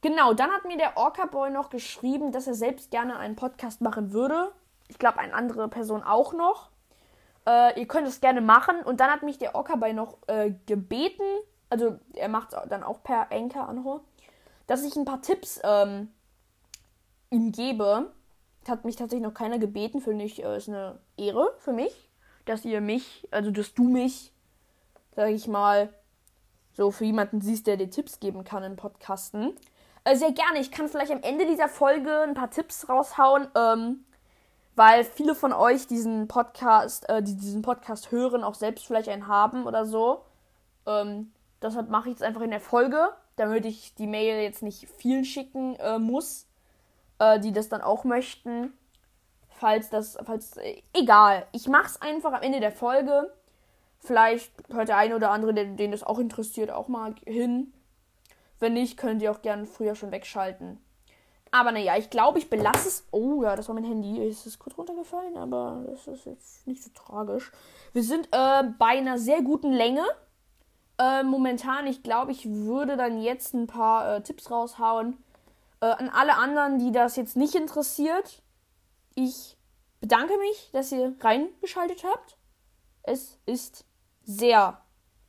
Genau, 0.00 0.34
dann 0.34 0.50
hat 0.50 0.64
mir 0.64 0.76
der 0.76 0.96
Orca 0.96 1.26
Boy 1.26 1.50
noch 1.50 1.70
geschrieben, 1.70 2.32
dass 2.32 2.48
er 2.48 2.54
selbst 2.54 2.90
gerne 2.90 3.18
einen 3.18 3.36
Podcast 3.36 3.80
machen 3.80 4.12
würde. 4.12 4.50
Ich 4.88 4.98
glaube, 4.98 5.18
eine 5.18 5.32
andere 5.32 5.68
Person 5.68 6.02
auch 6.02 6.32
noch. 6.32 6.70
Äh, 7.46 7.78
ihr 7.80 7.86
könnt 7.86 8.08
es 8.08 8.20
gerne 8.20 8.40
machen. 8.40 8.82
Und 8.82 9.00
dann 9.00 9.10
hat 9.10 9.22
mich 9.22 9.38
der 9.38 9.54
Orca 9.54 9.76
Boy 9.76 9.92
noch 9.92 10.18
äh, 10.26 10.52
gebeten, 10.66 11.22
also 11.70 11.98
er 12.14 12.28
macht 12.28 12.52
es 12.52 12.58
dann 12.68 12.82
auch 12.82 13.02
per 13.02 13.32
Anchor 13.32 13.68
Anhor, 13.68 14.00
dass 14.66 14.84
ich 14.84 14.94
ein 14.96 15.04
paar 15.04 15.22
Tipps 15.22 15.60
ähm, 15.64 16.12
ihm 17.32 17.52
gebe. 17.52 18.12
Hat 18.68 18.84
mich 18.84 18.96
tatsächlich 18.96 19.26
noch 19.26 19.34
keiner 19.34 19.58
gebeten, 19.58 20.00
finde 20.00 20.24
ich, 20.24 20.44
äh, 20.44 20.56
ist 20.56 20.68
eine 20.68 21.00
Ehre 21.16 21.52
für 21.58 21.72
mich, 21.72 22.10
dass 22.44 22.64
ihr 22.64 22.80
mich, 22.80 23.26
also 23.30 23.50
dass 23.50 23.74
du 23.74 23.84
mich, 23.88 24.32
sag 25.16 25.30
ich 25.30 25.48
mal, 25.48 25.92
so 26.74 26.90
für 26.90 27.04
jemanden 27.04 27.40
siehst, 27.40 27.66
der 27.66 27.76
dir 27.76 27.90
Tipps 27.90 28.20
geben 28.20 28.44
kann 28.44 28.62
in 28.62 28.76
Podcasten. 28.76 29.54
Äh, 30.04 30.16
sehr 30.16 30.32
gerne. 30.32 30.60
Ich 30.60 30.70
kann 30.70 30.88
vielleicht 30.88 31.12
am 31.12 31.22
Ende 31.22 31.46
dieser 31.46 31.68
Folge 31.68 32.20
ein 32.20 32.34
paar 32.34 32.50
Tipps 32.50 32.88
raushauen, 32.88 33.48
ähm, 33.56 34.04
weil 34.76 35.04
viele 35.04 35.34
von 35.34 35.52
euch 35.52 35.86
diesen 35.86 36.28
Podcast, 36.28 37.08
äh, 37.08 37.22
die 37.22 37.36
diesen 37.36 37.62
Podcast 37.62 38.12
hören, 38.12 38.44
auch 38.44 38.54
selbst 38.54 38.86
vielleicht 38.86 39.08
einen 39.08 39.26
haben 39.26 39.66
oder 39.66 39.84
so. 39.84 40.24
Ähm, 40.86 41.32
deshalb 41.60 41.90
mache 41.90 42.10
ich 42.10 42.16
es 42.16 42.22
einfach 42.22 42.42
in 42.42 42.50
der 42.50 42.60
Folge 42.60 43.10
damit 43.36 43.64
ich 43.64 43.94
die 43.94 44.06
Mail 44.06 44.42
jetzt 44.42 44.62
nicht 44.62 44.88
vielen 44.98 45.24
schicken 45.24 45.76
äh, 45.76 45.98
muss, 45.98 46.46
äh, 47.22 47.40
die 47.40 47.52
das 47.52 47.68
dann 47.68 47.82
auch 47.82 48.04
möchten. 48.04 48.72
Falls 49.48 49.90
das, 49.90 50.18
falls, 50.24 50.56
äh, 50.56 50.82
egal. 50.92 51.46
Ich 51.52 51.68
mach's 51.68 52.00
einfach 52.02 52.32
am 52.32 52.42
Ende 52.42 52.60
der 52.60 52.72
Folge. 52.72 53.32
Vielleicht 54.00 54.50
hört 54.72 54.88
der 54.88 54.96
eine 54.96 55.14
oder 55.14 55.30
andere, 55.30 55.54
den, 55.54 55.76
den 55.76 55.92
das 55.92 56.02
auch 56.02 56.18
interessiert, 56.18 56.70
auch 56.70 56.88
mal 56.88 57.14
hin. 57.24 57.72
Wenn 58.58 58.72
nicht, 58.72 58.96
könnt 58.96 59.22
ihr 59.22 59.30
auch 59.30 59.42
gerne 59.42 59.66
früher 59.66 59.94
schon 59.94 60.10
wegschalten. 60.10 60.80
Aber 61.52 61.70
naja, 61.70 61.96
ich 61.96 62.10
glaube, 62.10 62.38
ich 62.38 62.48
belasse 62.48 62.88
es. 62.88 63.06
Oh 63.12 63.42
ja, 63.42 63.54
das 63.54 63.68
war 63.68 63.74
mein 63.74 63.84
Handy. 63.84 64.26
Es 64.26 64.46
ist 64.46 64.58
kurz 64.58 64.76
runtergefallen, 64.76 65.36
aber 65.36 65.84
das 65.86 66.06
ist 66.08 66.24
jetzt 66.24 66.66
nicht 66.66 66.82
so 66.82 66.90
tragisch. 66.94 67.52
Wir 67.92 68.02
sind 68.02 68.26
äh, 68.32 68.64
bei 68.78 68.98
einer 68.98 69.18
sehr 69.18 69.42
guten 69.42 69.70
Länge. 69.70 70.02
Äh, 70.98 71.22
momentan, 71.22 71.86
ich 71.86 72.02
glaube, 72.02 72.32
ich 72.32 72.48
würde 72.48 72.96
dann 72.96 73.20
jetzt 73.20 73.54
ein 73.54 73.66
paar 73.66 74.16
äh, 74.16 74.22
Tipps 74.22 74.50
raushauen. 74.50 75.18
Äh, 75.82 75.86
an 75.86 76.08
alle 76.10 76.36
anderen, 76.36 76.78
die 76.78 76.92
das 76.92 77.16
jetzt 77.16 77.36
nicht 77.36 77.56
interessiert. 77.56 78.40
Ich 79.14 79.58
bedanke 80.00 80.38
mich, 80.38 80.70
dass 80.72 80.92
ihr 80.92 81.14
reingeschaltet 81.20 82.04
habt. 82.04 82.38
Es 83.02 83.38
ist 83.46 83.84
sehr 84.22 84.80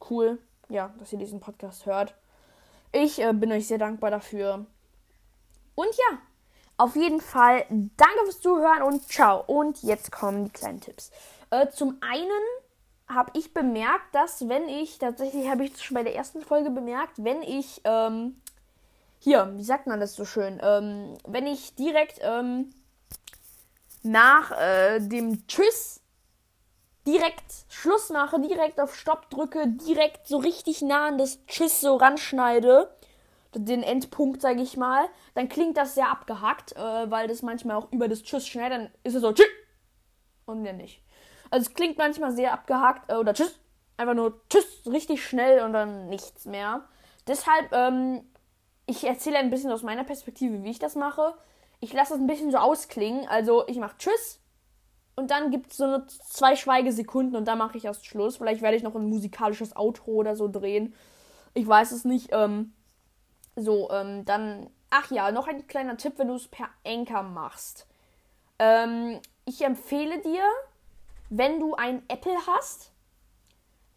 cool, 0.10 0.38
ja, 0.70 0.94
dass 1.00 1.12
ihr 1.12 1.18
diesen 1.18 1.39
Podcast 1.39 1.88
hört. 1.88 2.13
Ich 2.92 3.20
äh, 3.20 3.34
bin 3.34 3.52
euch 3.52 3.68
sehr 3.68 3.80
dankbar 3.80 4.12
dafür. 4.12 4.68
Und 5.74 5.89
ja, 5.89 6.20
auf 6.78 6.96
jeden 6.96 7.20
Fall 7.20 7.66
danke 7.70 8.20
fürs 8.26 8.39
Zuhören 8.39 8.84
und 8.84 9.08
ciao. 9.08 9.44
Und 9.48 9.82
jetzt 9.82 10.12
kommen 10.12 10.46
die 10.46 10.52
kleinen 10.52 10.82
Tipps. 10.82 11.10
Äh, 11.50 11.70
zum 11.70 11.98
einen 12.02 12.30
habe 13.08 13.32
ich 13.34 13.56
bemerkt, 13.56 14.13
dass 14.13 14.48
wenn 14.48 14.70
ich, 14.70 15.00
tatsächlich 15.00 15.50
habe 15.50 15.63
ich 15.63 15.72
das 15.72 15.82
schon 15.82 15.96
bei 15.96 16.04
der 16.04 16.16
ersten 16.16 16.42
Folge 16.42 16.70
bemerkt, 16.70 17.24
wenn 17.24 17.42
ich, 17.42 17.82
ähm, 17.86 18.39
hier, 19.24 19.54
wie 19.56 19.64
sagt 19.64 19.88
man 19.88 20.02
das 20.02 20.16
so 20.16 20.26
schön, 20.26 20.60
ähm, 20.62 21.18
wenn 21.26 21.48
ich 21.48 21.76
direkt 21.76 22.20
ähm, 22.22 22.72
nach 24.02 24.52
äh, 24.52 25.00
dem 25.00 25.48
Tschüss 25.48 26.02
direkt 27.08 27.46
Schluss 27.70 28.10
mache, 28.10 28.42
direkt 28.42 28.82
auf 28.82 28.94
Stopp 28.94 29.30
drücke, 29.30 29.66
direkt 29.68 30.28
so 30.28 30.38
richtig 30.40 30.82
nah 30.82 31.08
an 31.08 31.18
das 31.18 31.46
Tschüss 31.46 31.80
so 31.80 31.96
ranschneide, 31.96 32.94
den 33.56 33.82
Endpunkt, 33.82 34.42
sage 34.42 34.62
ich 34.62 34.76
mal, 34.76 35.06
dann 35.36 35.48
klingt 35.48 35.78
das 35.78 35.96
sehr 35.96 36.10
abgehackt, 36.10 36.76
äh, 36.76 37.10
weil 37.10 37.30
das 37.30 37.44
manchmal 37.44 37.78
auch 37.78 37.90
über 37.94 38.10
das 38.10 38.24
Tschüss 38.24 38.46
schnell, 38.46 38.70
dann 38.72 38.92
ist 39.04 39.16
es 39.16 39.22
so 39.22 39.32
Tschüss 39.32 39.48
und 40.46 40.66
dann 40.66 40.76
nicht. 40.76 41.02
Also 41.50 41.70
es 41.70 41.74
klingt 41.74 41.98
manchmal 41.98 42.34
sehr 42.34 42.52
abgehakt 42.52 43.10
äh, 43.10 43.16
oder 43.16 43.34
tschüss. 43.34 43.58
Einfach 43.96 44.16
nur 44.16 44.42
tschüss, 44.50 44.82
richtig 44.86 45.26
schnell 45.26 45.64
und 45.64 45.72
dann 45.72 46.10
nichts 46.10 46.44
mehr. 46.46 46.90
Deshalb, 47.26 47.72
ähm, 47.72 48.26
ich 48.86 49.04
erzähle 49.06 49.38
ein 49.38 49.50
bisschen 49.50 49.72
aus 49.72 49.84
meiner 49.84 50.04
Perspektive, 50.04 50.63
wie 50.63 50.72
ich 50.72 50.80
das 50.80 50.96
mache. 50.96 51.34
Ich 51.80 51.93
lasse 51.93 52.13
das 52.13 52.19
ein 52.19 52.28
bisschen 52.28 52.52
so 52.52 52.58
ausklingen. 52.58 53.28
Also 53.28 53.67
ich 53.67 53.78
mache 53.78 53.98
tschüss 53.98 54.39
und 55.15 55.32
dann 55.32 55.52
gibt 55.52 55.72
es 55.72 55.78
so 55.78 55.84
eine 55.84 56.08
zwei 56.08 56.56
Schweigesekunden 56.56 57.36
und 57.36 57.48
dann 57.48 57.58
mache 57.58 57.78
ich 57.78 57.86
erst 57.86 58.06
Schluss. 58.06 58.38
Vielleicht 58.38 58.62
werde 58.62 58.78
ich 58.78 58.84
noch 58.84 58.96
ein 58.96 59.10
musikalisches 59.10 59.76
Outro 59.76 60.12
oder 60.12 60.36
so 60.36 60.48
drehen. 60.48 60.96
Ich 61.54 61.67
weiß 61.67 61.91
es 61.91 62.04
nicht. 62.06 62.30
Ähm, 62.32 62.74
so, 63.56 63.91
ähm, 63.91 64.26
dann. 64.26 64.69
Ach 64.89 65.10
ja, 65.12 65.32
noch 65.32 65.48
ein 65.48 65.65
kleiner 65.65 65.98
Tipp, 65.98 66.13
wenn 66.17 66.28
du 66.28 66.36
es 66.36 66.48
per 66.48 66.69
Anchor 66.86 67.24
machst. 67.24 67.88
Ähm, 68.60 69.19
ich 69.46 69.63
empfehle 69.63 70.19
dir, 70.22 70.43
wenn 71.30 71.60
du 71.60 71.74
ein 71.74 72.04
Apple 72.08 72.38
hast, 72.46 72.91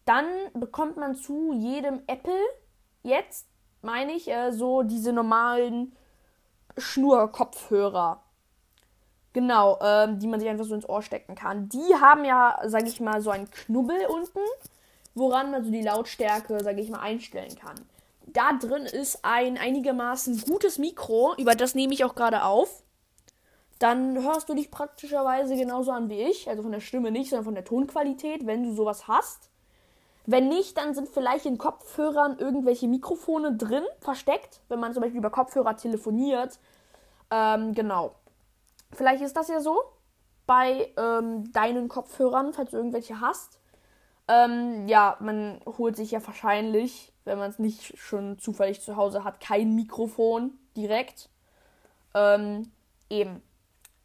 dann 0.07 0.27
bekommt 0.55 0.96
man 0.96 1.14
zu 1.14 1.53
jedem 1.53 2.03
Apple 2.07 2.33
jetzt, 3.03 3.46
meine 3.83 4.12
ich, 4.12 4.29
äh, 4.29 4.53
so 4.53 4.83
diese 4.83 5.12
normalen 5.12 5.95
Schnurkopfhörer. 6.77 8.23
Genau, 9.33 9.79
ähm, 9.83 10.19
die 10.19 10.27
man 10.27 10.41
sich 10.41 10.49
einfach 10.49 10.65
so 10.65 10.75
ins 10.75 10.89
Ohr 10.89 11.03
stecken 11.03 11.35
kann. 11.35 11.69
Die 11.69 11.95
haben 12.01 12.25
ja, 12.25 12.59
sage 12.65 12.89
ich 12.89 13.01
mal, 13.01 13.21
so 13.21 13.31
einen 13.31 13.51
Knubbel 13.51 14.07
unten, 14.07 14.41
woran 15.15 15.51
man 15.51 15.65
so 15.65 15.71
die 15.71 15.83
Lautstärke, 15.83 16.62
sage 16.62 16.81
ich 16.81 16.91
mal, 16.91 17.01
einstellen 17.01 17.55
kann. 17.55 17.77
Da 18.27 18.53
drin 18.55 18.87
ist 18.87 19.21
ein 19.25 19.59
einigermaßen 19.59 20.41
gutes 20.43 20.79
Mikro, 20.79 21.35
über 21.37 21.55
das 21.55 21.75
nehme 21.75 21.93
ich 21.93 22.05
auch 22.05 22.15
gerade 22.15 22.45
auf 22.45 22.83
dann 23.79 24.23
hörst 24.23 24.49
du 24.49 24.55
dich 24.55 24.71
praktischerweise 24.71 25.55
genauso 25.57 25.91
an 25.91 26.09
wie 26.09 26.23
ich. 26.23 26.49
Also 26.49 26.62
von 26.62 26.73
der 26.73 26.81
Stimme 26.81 27.11
nicht, 27.11 27.31
sondern 27.31 27.45
von 27.45 27.55
der 27.55 27.65
Tonqualität, 27.65 28.47
wenn 28.47 28.62
du 28.62 28.73
sowas 28.73 29.07
hast. 29.07 29.51
Wenn 30.27 30.49
nicht, 30.49 30.77
dann 30.77 30.95
sind 30.95 31.09
vielleicht 31.09 31.47
in 31.47 31.57
Kopfhörern 31.57 32.39
irgendwelche 32.39 32.89
Mikrofone 32.89 33.57
drin, 33.57 33.85
versteckt, 34.01 34.61
wenn 34.69 34.81
man 34.81 34.93
zum 34.93 35.03
Beispiel 35.03 35.19
über 35.19 35.31
Kopfhörer 35.31 35.77
telefoniert. 35.77 36.59
Ähm, 37.31 37.75
genau. 37.75 38.15
Vielleicht 38.93 39.23
ist 39.23 39.37
das 39.37 39.49
ja 39.49 39.61
so 39.61 39.83
bei 40.47 40.93
ähm, 40.97 41.53
deinen 41.53 41.89
Kopfhörern, 41.89 42.53
falls 42.53 42.73
du 42.73 42.77
irgendwelche 42.77 43.21
hast. 43.21 43.61
Ähm, 44.29 44.89
ja, 44.89 45.17
man 45.21 45.61
holt 45.79 45.97
sich 45.97 46.11
ja 46.11 46.27
wahrscheinlich, 46.27 47.12
wenn 47.25 47.39
man 47.39 47.51
es 47.51 47.59
nicht 47.59 47.97
schon 47.97 48.39
zufällig 48.39 48.81
zu 48.81 48.97
Hause 48.97 49.23
hat, 49.23 49.41
kein 49.41 49.75
Mikrofon 49.75 50.59
direkt. 50.77 51.29
Ähm, 52.15 52.73
eben 53.09 53.43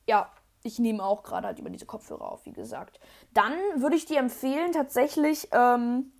ja, 0.07 0.29
ich 0.63 0.79
nehme 0.79 1.03
auch 1.03 1.23
gerade 1.23 1.47
halt 1.47 1.59
über 1.59 1.69
diese 1.69 1.85
Kopfhörer 1.85 2.31
auf, 2.31 2.45
wie 2.45 2.53
gesagt. 2.53 2.99
Dann 3.33 3.53
würde 3.75 3.95
ich 3.95 4.05
dir 4.05 4.19
empfehlen, 4.19 4.71
tatsächlich, 4.71 5.49
ähm, 5.51 6.11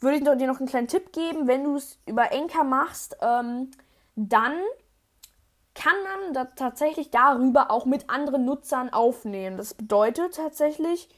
würde 0.00 0.16
ich 0.16 0.24
dir 0.24 0.46
noch 0.46 0.58
einen 0.58 0.68
kleinen 0.68 0.88
Tipp 0.88 1.12
geben. 1.12 1.46
Wenn 1.46 1.64
du 1.64 1.76
es 1.76 1.98
über 2.06 2.32
Enker 2.32 2.64
machst, 2.64 3.16
ähm, 3.20 3.70
dann 4.16 4.54
kann 5.74 5.94
man 6.04 6.34
da 6.34 6.44
tatsächlich 6.44 7.10
darüber 7.10 7.70
auch 7.70 7.86
mit 7.86 8.10
anderen 8.10 8.44
Nutzern 8.44 8.92
aufnehmen. 8.92 9.56
Das 9.56 9.74
bedeutet 9.74 10.34
tatsächlich, 10.34 11.08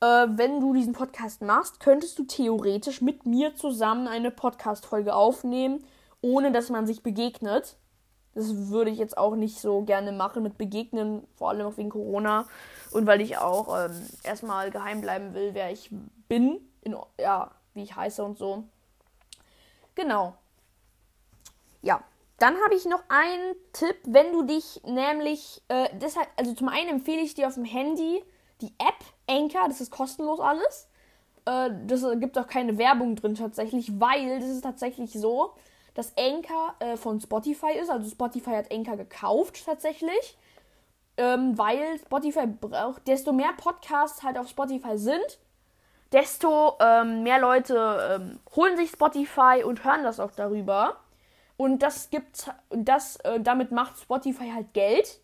äh, 0.00 0.26
wenn 0.28 0.60
du 0.60 0.74
diesen 0.74 0.92
Podcast 0.92 1.42
machst, 1.42 1.78
könntest 1.78 2.18
du 2.18 2.24
theoretisch 2.24 3.00
mit 3.00 3.26
mir 3.26 3.54
zusammen 3.54 4.08
eine 4.08 4.30
Podcast-Folge 4.30 5.14
aufnehmen, 5.14 5.84
ohne 6.20 6.50
dass 6.50 6.70
man 6.70 6.86
sich 6.86 7.02
begegnet. 7.02 7.76
Das 8.34 8.70
würde 8.70 8.90
ich 8.90 8.98
jetzt 8.98 9.18
auch 9.18 9.36
nicht 9.36 9.58
so 9.58 9.82
gerne 9.82 10.12
machen 10.12 10.42
mit 10.42 10.56
Begegnen, 10.56 11.26
vor 11.36 11.50
allem 11.50 11.66
auch 11.66 11.76
wegen 11.76 11.90
Corona. 11.90 12.46
Und 12.90 13.06
weil 13.06 13.20
ich 13.20 13.38
auch 13.38 13.86
ähm, 13.86 14.08
erstmal 14.22 14.70
geheim 14.70 15.00
bleiben 15.00 15.34
will, 15.34 15.50
wer 15.52 15.70
ich 15.70 15.90
bin, 16.28 16.60
in, 16.82 16.96
ja, 17.18 17.50
wie 17.74 17.82
ich 17.82 17.96
heiße 17.96 18.22
und 18.24 18.38
so. 18.38 18.64
Genau. 19.94 20.34
Ja, 21.82 22.02
dann 22.38 22.56
habe 22.64 22.74
ich 22.74 22.86
noch 22.86 23.02
einen 23.08 23.54
Tipp, 23.72 23.96
wenn 24.04 24.32
du 24.32 24.42
dich 24.42 24.80
nämlich, 24.84 25.62
äh, 25.68 25.88
deshalb, 26.00 26.28
also 26.36 26.54
zum 26.54 26.68
einen 26.68 26.88
empfehle 26.88 27.20
ich 27.20 27.34
dir 27.34 27.48
auf 27.48 27.54
dem 27.54 27.64
Handy 27.64 28.24
die 28.60 28.72
App 28.78 29.04
Anchor, 29.28 29.68
das 29.68 29.80
ist 29.80 29.90
kostenlos 29.90 30.40
alles. 30.40 30.88
Äh, 31.44 31.70
das 31.86 32.04
gibt 32.18 32.38
auch 32.38 32.46
keine 32.46 32.78
Werbung 32.78 33.16
drin 33.16 33.34
tatsächlich, 33.34 34.00
weil 34.00 34.40
das 34.40 34.48
ist 34.48 34.62
tatsächlich 34.62 35.12
so, 35.12 35.54
dass 35.94 36.16
Anchor 36.16 36.74
äh, 36.78 36.96
von 36.96 37.20
Spotify 37.20 37.72
ist. 37.80 37.90
Also 37.90 38.10
Spotify 38.10 38.52
hat 38.52 38.72
Anchor 38.72 38.96
gekauft 38.96 39.64
tatsächlich. 39.64 40.36
Ähm, 41.18 41.58
weil 41.58 41.98
Spotify 41.98 42.46
braucht, 42.46 43.06
desto 43.06 43.32
mehr 43.32 43.52
Podcasts 43.56 44.22
halt 44.22 44.38
auf 44.38 44.48
Spotify 44.48 44.96
sind, 44.96 45.38
desto 46.10 46.78
ähm, 46.80 47.22
mehr 47.22 47.38
Leute 47.38 48.18
ähm, 48.20 48.40
holen 48.56 48.78
sich 48.78 48.90
Spotify 48.90 49.62
und 49.62 49.84
hören 49.84 50.04
das 50.04 50.20
auch 50.20 50.32
darüber. 50.32 50.96
Und 51.58 51.82
das 51.82 52.10
gibt, 52.10 52.50
das, 52.70 53.16
äh, 53.16 53.40
damit 53.40 53.72
macht 53.72 53.98
Spotify 53.98 54.50
halt 54.52 54.72
Geld. 54.72 55.20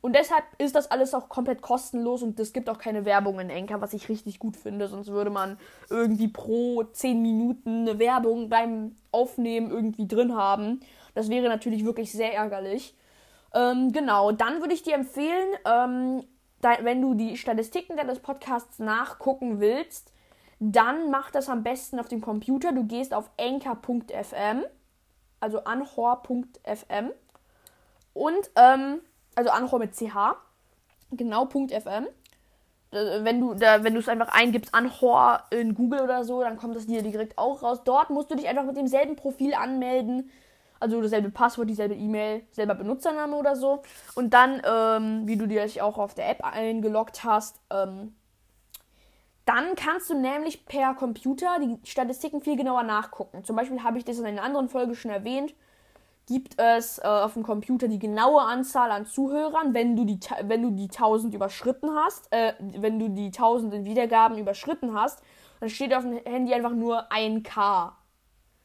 Und 0.00 0.16
deshalb 0.16 0.44
ist 0.58 0.74
das 0.74 0.90
alles 0.90 1.12
auch 1.12 1.28
komplett 1.28 1.60
kostenlos 1.60 2.22
und 2.22 2.40
es 2.40 2.52
gibt 2.52 2.70
auch 2.70 2.78
keine 2.78 3.04
Werbung 3.04 3.38
in 3.38 3.50
Enker, 3.50 3.80
was 3.80 3.92
ich 3.92 4.08
richtig 4.08 4.38
gut 4.38 4.56
finde. 4.56 4.88
Sonst 4.88 5.08
würde 5.08 5.30
man 5.30 5.58
irgendwie 5.90 6.28
pro 6.28 6.84
10 6.84 7.20
Minuten 7.20 7.82
eine 7.82 7.98
Werbung 7.98 8.48
beim 8.48 8.96
Aufnehmen 9.12 9.70
irgendwie 9.70 10.08
drin 10.08 10.34
haben. 10.34 10.80
Das 11.14 11.28
wäre 11.28 11.48
natürlich 11.48 11.84
wirklich 11.84 12.12
sehr 12.12 12.32
ärgerlich. 12.34 12.94
Ähm, 13.54 13.92
genau, 13.92 14.32
dann 14.32 14.60
würde 14.60 14.74
ich 14.74 14.82
dir 14.82 14.94
empfehlen, 14.94 15.48
ähm, 15.66 16.24
da, 16.62 16.78
wenn 16.82 17.02
du 17.02 17.14
die 17.14 17.36
Statistiken 17.36 17.96
deines 17.96 18.20
Podcasts 18.20 18.78
nachgucken 18.78 19.60
willst, 19.60 20.12
dann 20.60 21.10
mach 21.10 21.30
das 21.30 21.48
am 21.48 21.62
besten 21.62 21.98
auf 21.98 22.08
dem 22.08 22.20
Computer. 22.20 22.72
Du 22.72 22.84
gehst 22.84 23.12
auf 23.12 23.30
anchor.fm, 23.38 24.62
also 25.40 25.64
anhor.fm 25.64 27.10
und 28.12 28.50
ähm, 28.56 29.00
also 29.40 29.50
Anchor 29.50 29.78
mit 29.78 29.94
CH, 29.94 30.36
genau 31.12 31.46
.fm. 31.46 32.06
Äh, 32.90 33.24
wenn 33.24 33.40
du 33.40 33.54
da, 33.54 33.82
wenn 33.82 33.94
du 33.94 34.00
es 34.00 34.08
einfach 34.08 34.28
eingibst, 34.28 34.74
Anhor 34.74 35.42
in 35.50 35.74
Google 35.74 36.00
oder 36.00 36.24
so, 36.24 36.42
dann 36.42 36.56
kommt 36.56 36.76
das 36.76 36.86
dir 36.86 37.02
direkt 37.02 37.38
auch 37.38 37.62
raus. 37.62 37.80
Dort 37.84 38.10
musst 38.10 38.30
du 38.30 38.34
dich 38.34 38.48
einfach 38.48 38.64
mit 38.64 38.76
demselben 38.76 39.16
Profil 39.16 39.54
anmelden. 39.54 40.30
Also 40.78 41.00
dasselbe 41.02 41.30
Passwort, 41.30 41.68
dieselbe 41.68 41.94
E-Mail, 41.94 42.42
selber 42.52 42.74
Benutzername 42.74 43.36
oder 43.36 43.54
so. 43.54 43.82
Und 44.14 44.32
dann, 44.32 44.62
ähm, 44.64 45.26
wie 45.26 45.36
du 45.36 45.46
dich 45.46 45.82
auch 45.82 45.98
auf 45.98 46.14
der 46.14 46.30
App 46.30 46.42
eingeloggt 46.42 47.22
hast, 47.22 47.60
ähm, 47.70 48.14
dann 49.44 49.74
kannst 49.74 50.08
du 50.08 50.14
nämlich 50.14 50.64
per 50.64 50.94
Computer 50.94 51.58
die 51.60 51.78
Statistiken 51.84 52.40
viel 52.40 52.56
genauer 52.56 52.82
nachgucken. 52.82 53.44
Zum 53.44 53.56
Beispiel 53.56 53.82
habe 53.82 53.98
ich 53.98 54.04
das 54.04 54.18
in 54.18 54.26
einer 54.26 54.42
anderen 54.42 54.68
Folge 54.68 54.94
schon 54.94 55.10
erwähnt 55.10 55.54
gibt 56.26 56.58
es 56.58 56.98
äh, 56.98 57.02
auf 57.02 57.34
dem 57.34 57.42
Computer 57.42 57.88
die 57.88 57.98
genaue 57.98 58.42
Anzahl 58.42 58.90
an 58.90 59.06
Zuhörern, 59.06 59.74
wenn 59.74 59.96
du 59.96 60.04
die, 60.04 60.20
wenn 60.42 60.62
du 60.62 60.70
die 60.70 60.88
1000 60.88 61.34
überschritten 61.34 61.90
hast, 61.94 62.32
äh, 62.32 62.54
wenn 62.58 62.98
du 62.98 63.08
die 63.08 63.26
1000 63.26 63.74
in 63.74 63.84
Wiedergaben 63.84 64.38
überschritten 64.38 64.94
hast, 64.94 65.22
dann 65.58 65.68
steht 65.68 65.94
auf 65.94 66.02
dem 66.02 66.18
Handy 66.24 66.54
einfach 66.54 66.72
nur 66.72 67.10
1K. 67.10 67.92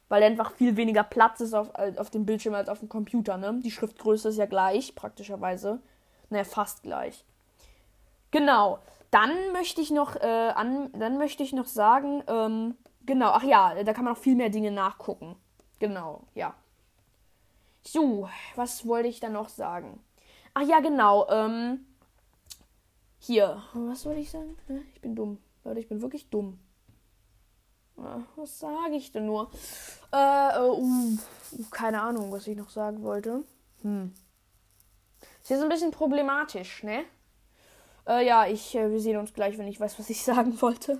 Weil 0.08 0.22
einfach 0.22 0.52
viel 0.52 0.76
weniger 0.76 1.02
Platz 1.02 1.40
ist 1.40 1.54
auf, 1.54 1.72
äh, 1.74 1.92
auf 1.96 2.10
dem 2.10 2.24
Bildschirm 2.24 2.54
als 2.54 2.68
auf 2.68 2.78
dem 2.78 2.88
Computer, 2.88 3.36
ne? 3.36 3.60
Die 3.64 3.72
Schriftgröße 3.72 4.28
ist 4.28 4.36
ja 4.36 4.46
gleich, 4.46 4.94
praktischerweise. 4.94 5.80
Naja, 6.30 6.44
fast 6.44 6.82
gleich. 6.82 7.24
Genau. 8.30 8.78
Dann 9.10 9.30
möchte 9.52 9.80
ich 9.80 9.90
noch, 9.90 10.16
äh, 10.16 10.52
an, 10.54 10.90
dann 10.92 11.18
möchte 11.18 11.42
ich 11.42 11.52
noch 11.52 11.66
sagen, 11.66 12.22
ähm, 12.28 12.76
genau, 13.04 13.30
ach 13.30 13.42
ja, 13.42 13.82
da 13.82 13.92
kann 13.92 14.04
man 14.04 14.14
noch 14.14 14.20
viel 14.20 14.36
mehr 14.36 14.50
Dinge 14.50 14.70
nachgucken. 14.70 15.36
Genau, 15.78 16.22
ja. 16.34 16.54
So, 17.86 18.28
was 18.56 18.86
wollte 18.86 19.08
ich 19.08 19.20
dann 19.20 19.32
noch 19.32 19.48
sagen? 19.48 20.00
Ach 20.54 20.62
ja, 20.62 20.80
genau. 20.80 21.28
Ähm, 21.28 21.86
hier. 23.18 23.62
Was 23.74 24.04
wollte 24.06 24.20
ich 24.20 24.30
sagen? 24.30 24.56
Ich 24.94 25.00
bin 25.00 25.14
dumm. 25.14 25.38
Leute, 25.64 25.80
ich 25.80 25.88
bin 25.88 26.02
wirklich 26.02 26.28
dumm. 26.30 26.58
Was 27.96 28.58
sage 28.58 28.94
ich 28.94 29.12
denn 29.12 29.26
nur? 29.26 29.50
Äh, 30.12 30.58
uh, 30.58 30.78
uh, 30.78 31.18
keine 31.70 32.02
Ahnung, 32.02 32.30
was 32.30 32.46
ich 32.46 32.56
noch 32.56 32.68
sagen 32.68 33.02
wollte. 33.02 33.44
Hm. 33.82 34.12
Ist 35.42 35.50
jetzt 35.50 35.62
ein 35.62 35.68
bisschen 35.68 35.92
problematisch, 35.92 36.82
ne? 36.82 37.04
Äh, 38.06 38.26
ja, 38.26 38.46
ich, 38.46 38.74
äh, 38.74 38.90
wir 38.90 39.00
sehen 39.00 39.16
uns 39.16 39.32
gleich, 39.32 39.56
wenn 39.58 39.68
ich 39.68 39.80
weiß, 39.80 39.98
was 39.98 40.10
ich 40.10 40.22
sagen 40.24 40.60
wollte. 40.60 40.98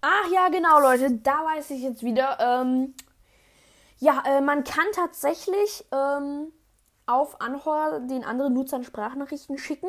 Ach 0.00 0.30
ja, 0.32 0.48
genau, 0.48 0.80
Leute, 0.80 1.10
da 1.12 1.44
weiß 1.44 1.70
ich 1.70 1.82
jetzt 1.82 2.02
wieder. 2.02 2.38
Ähm, 2.38 2.94
ja, 3.98 4.22
äh, 4.26 4.40
man 4.40 4.64
kann 4.64 4.86
tatsächlich 4.92 5.84
ähm, 5.92 6.52
auf 7.06 7.40
Anhor 7.40 8.00
den 8.00 8.24
anderen 8.24 8.54
Nutzern 8.54 8.84
Sprachnachrichten 8.84 9.58
schicken. 9.58 9.88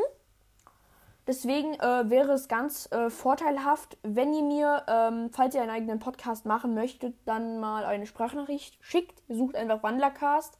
Deswegen 1.28 1.76
äh, 1.76 2.10
wäre 2.10 2.32
es 2.32 2.48
ganz 2.48 2.91
äh, 2.91 3.12
vorteilhaft, 3.12 3.98
wenn 4.02 4.34
ihr 4.34 4.41
mir, 4.41 4.84
ähm, 4.88 5.30
falls 5.32 5.54
ihr 5.54 5.62
einen 5.62 5.69
eigenen 5.69 6.00
Podcast 6.00 6.48
machen 6.48 6.74
möchtet, 6.74 7.15
dann 7.26 7.60
mal 7.60 7.86
eine 7.86 8.08
Sprachnachricht 8.08 8.80
schickt. 8.82 9.22
Sucht 9.30 9.56
einfach 9.56 9.84
Wandlercast 9.84 10.58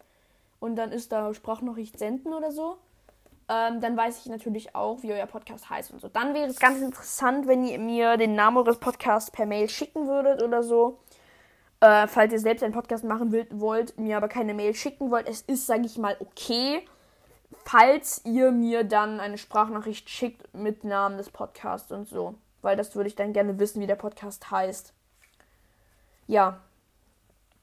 und 0.60 0.76
dann 0.76 0.92
ist 0.92 1.12
da 1.12 1.34
Sprachnachricht 1.34 1.98
senden 1.98 2.36
oder 2.36 2.52
so. 2.52 2.78
Ähm, 3.48 3.82
dann 3.82 3.98
weiß 3.98 4.20
ich 4.20 4.26
natürlich 4.28 4.76
auch, 4.76 5.02
wie 5.02 5.12
euer 5.12 5.26
Podcast 5.26 5.72
heißt 5.72 5.92
und 5.92 6.02
so. 6.02 6.08
Dann 6.08 6.36
wäre 6.36 6.46
es 6.48 6.60
ganz 6.60 6.80
interessant, 6.82 7.48
wenn 7.48 7.66
ihr 7.66 7.80
mir 7.80 8.18
den 8.18 8.36
Namen 8.36 8.58
eures 8.58 8.78
Podcasts 8.78 9.32
per 9.32 9.48
Mail 9.48 9.70
schicken 9.70 10.08
würdet 10.08 10.44
oder 10.44 10.62
so. 10.62 11.00
Äh, 11.82 12.08
falls 12.08 12.34
ihr 12.34 12.40
selbst 12.40 12.64
einen 12.64 12.74
Podcast 12.74 13.04
machen 13.04 13.32
wollt, 13.52 13.98
mir 13.98 14.18
aber 14.18 14.28
keine 14.28 14.54
Mail 14.54 14.74
schicken 14.74 15.12
wollt, 15.12 15.28
es 15.30 15.42
ist, 15.42 15.66
sage 15.66 15.86
ich 15.86 15.98
mal, 15.98 16.18
okay, 16.20 16.86
falls 17.66 18.22
ihr 18.26 18.52
mir 18.52 18.84
dann 18.84 19.20
eine 19.20 19.38
Sprachnachricht 19.38 20.10
schickt 20.10 20.54
mit 20.54 20.84
Namen 20.84 21.18
des 21.18 21.30
Podcasts 21.30 21.92
und 21.92 22.08
so. 22.08 22.36
Weil 22.62 22.76
das 22.76 22.96
würde 22.96 23.08
ich 23.08 23.16
dann 23.16 23.32
gerne 23.32 23.60
wissen, 23.60 23.82
wie 23.82 23.88
der 23.88 23.96
Podcast 23.96 24.52
heißt. 24.52 24.94
Ja. 26.28 26.60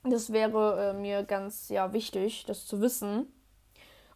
Das 0.05 0.33
wäre 0.33 0.91
äh, 0.91 0.93
mir 0.95 1.25
ganz 1.25 1.69
ja, 1.69 1.93
wichtig, 1.93 2.45
das 2.47 2.67
zu 2.67 2.81
wissen. 2.81 3.27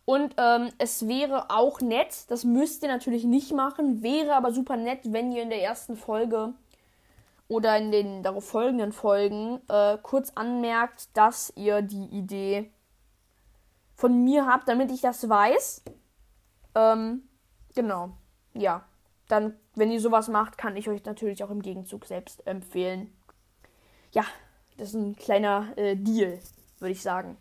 Und 0.05 0.35
ähm, 0.39 0.71
es 0.79 1.07
wäre 1.07 1.51
auch 1.51 1.81
nett, 1.81 2.31
das 2.31 2.45
müsst 2.45 2.83
ihr 2.83 2.89
natürlich 2.89 3.25
nicht 3.25 3.53
machen, 3.53 4.03
wäre 4.03 4.35
aber 4.35 4.53
super 4.53 4.77
nett, 4.77 5.01
wenn 5.05 5.31
ihr 5.31 5.43
in 5.43 5.51
der 5.51 5.63
ersten 5.63 5.97
Folge 5.97 6.55
oder 7.51 7.77
in 7.77 7.91
den 7.91 8.23
darauf 8.23 8.45
folgenden 8.45 8.93
Folgen 8.93 9.61
äh, 9.69 9.99
kurz 10.01 10.31
anmerkt, 10.37 11.09
dass 11.15 11.53
ihr 11.57 11.83
die 11.83 12.05
Idee 12.05 12.71
von 13.97 14.23
mir 14.23 14.47
habt, 14.47 14.69
damit 14.69 14.93
ich 14.93 15.01
das 15.01 15.29
weiß. 15.29 15.83
Ähm, 16.77 17.29
genau. 17.75 18.11
Ja. 18.55 18.85
Dann, 19.27 19.59
wenn 19.75 19.91
ihr 19.91 20.01
sowas 20.01 20.29
macht, 20.29 20.59
kann 20.59 20.77
ich 20.77 20.89
euch 20.89 21.05
natürlich 21.05 21.43
auch 21.43 21.51
im 21.51 21.61
Gegenzug 21.61 22.07
selbst 22.07 22.47
empfehlen. 22.47 23.13
Ja, 24.13 24.25
das 24.77 24.91
ist 24.91 24.95
ein 24.95 25.17
kleiner 25.17 25.77
äh, 25.77 25.97
Deal, 25.97 26.39
würde 26.79 26.93
ich 26.93 27.03
sagen. 27.03 27.37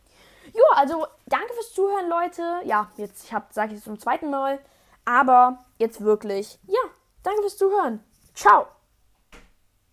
Jo, 0.48 0.63
also 0.74 1.06
danke 1.28 1.54
fürs 1.54 1.74
Zuhören, 1.74 2.10
Leute. 2.10 2.62
Ja, 2.65 2.91
jetzt 2.98 3.26
ich 3.26 3.36
sage 3.52 3.74
ich 3.74 3.78
es 3.78 3.84
zum 3.84 4.00
zweiten 4.00 4.32
Mal, 4.32 4.60
aber 5.06 5.65
jetzt 5.78 6.02
wirklich. 6.02 6.58
Ja, 6.65 6.82
danke 7.22 7.41
fürs 7.41 7.58
Zuhören. 7.58 8.04
Ciao. 8.34 8.65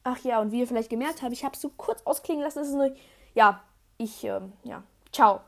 Ach 0.08 0.20
ja, 0.20 0.40
und 0.40 0.52
wie 0.52 0.60
ihr 0.60 0.68
vielleicht 0.68 0.88
gemerkt 0.88 1.20
habt, 1.22 1.32
ich 1.32 1.44
habe 1.44 1.56
es 1.56 1.60
so 1.60 1.68
kurz 1.68 2.00
ausklingen 2.04 2.44
lassen. 2.44 2.60
Das 2.60 2.68
ist 2.68 2.74
eine, 2.74 2.94
ja, 3.34 3.60
ich, 3.98 4.22
ähm, 4.22 4.52
ja, 4.62 4.84
ciao. 5.10 5.40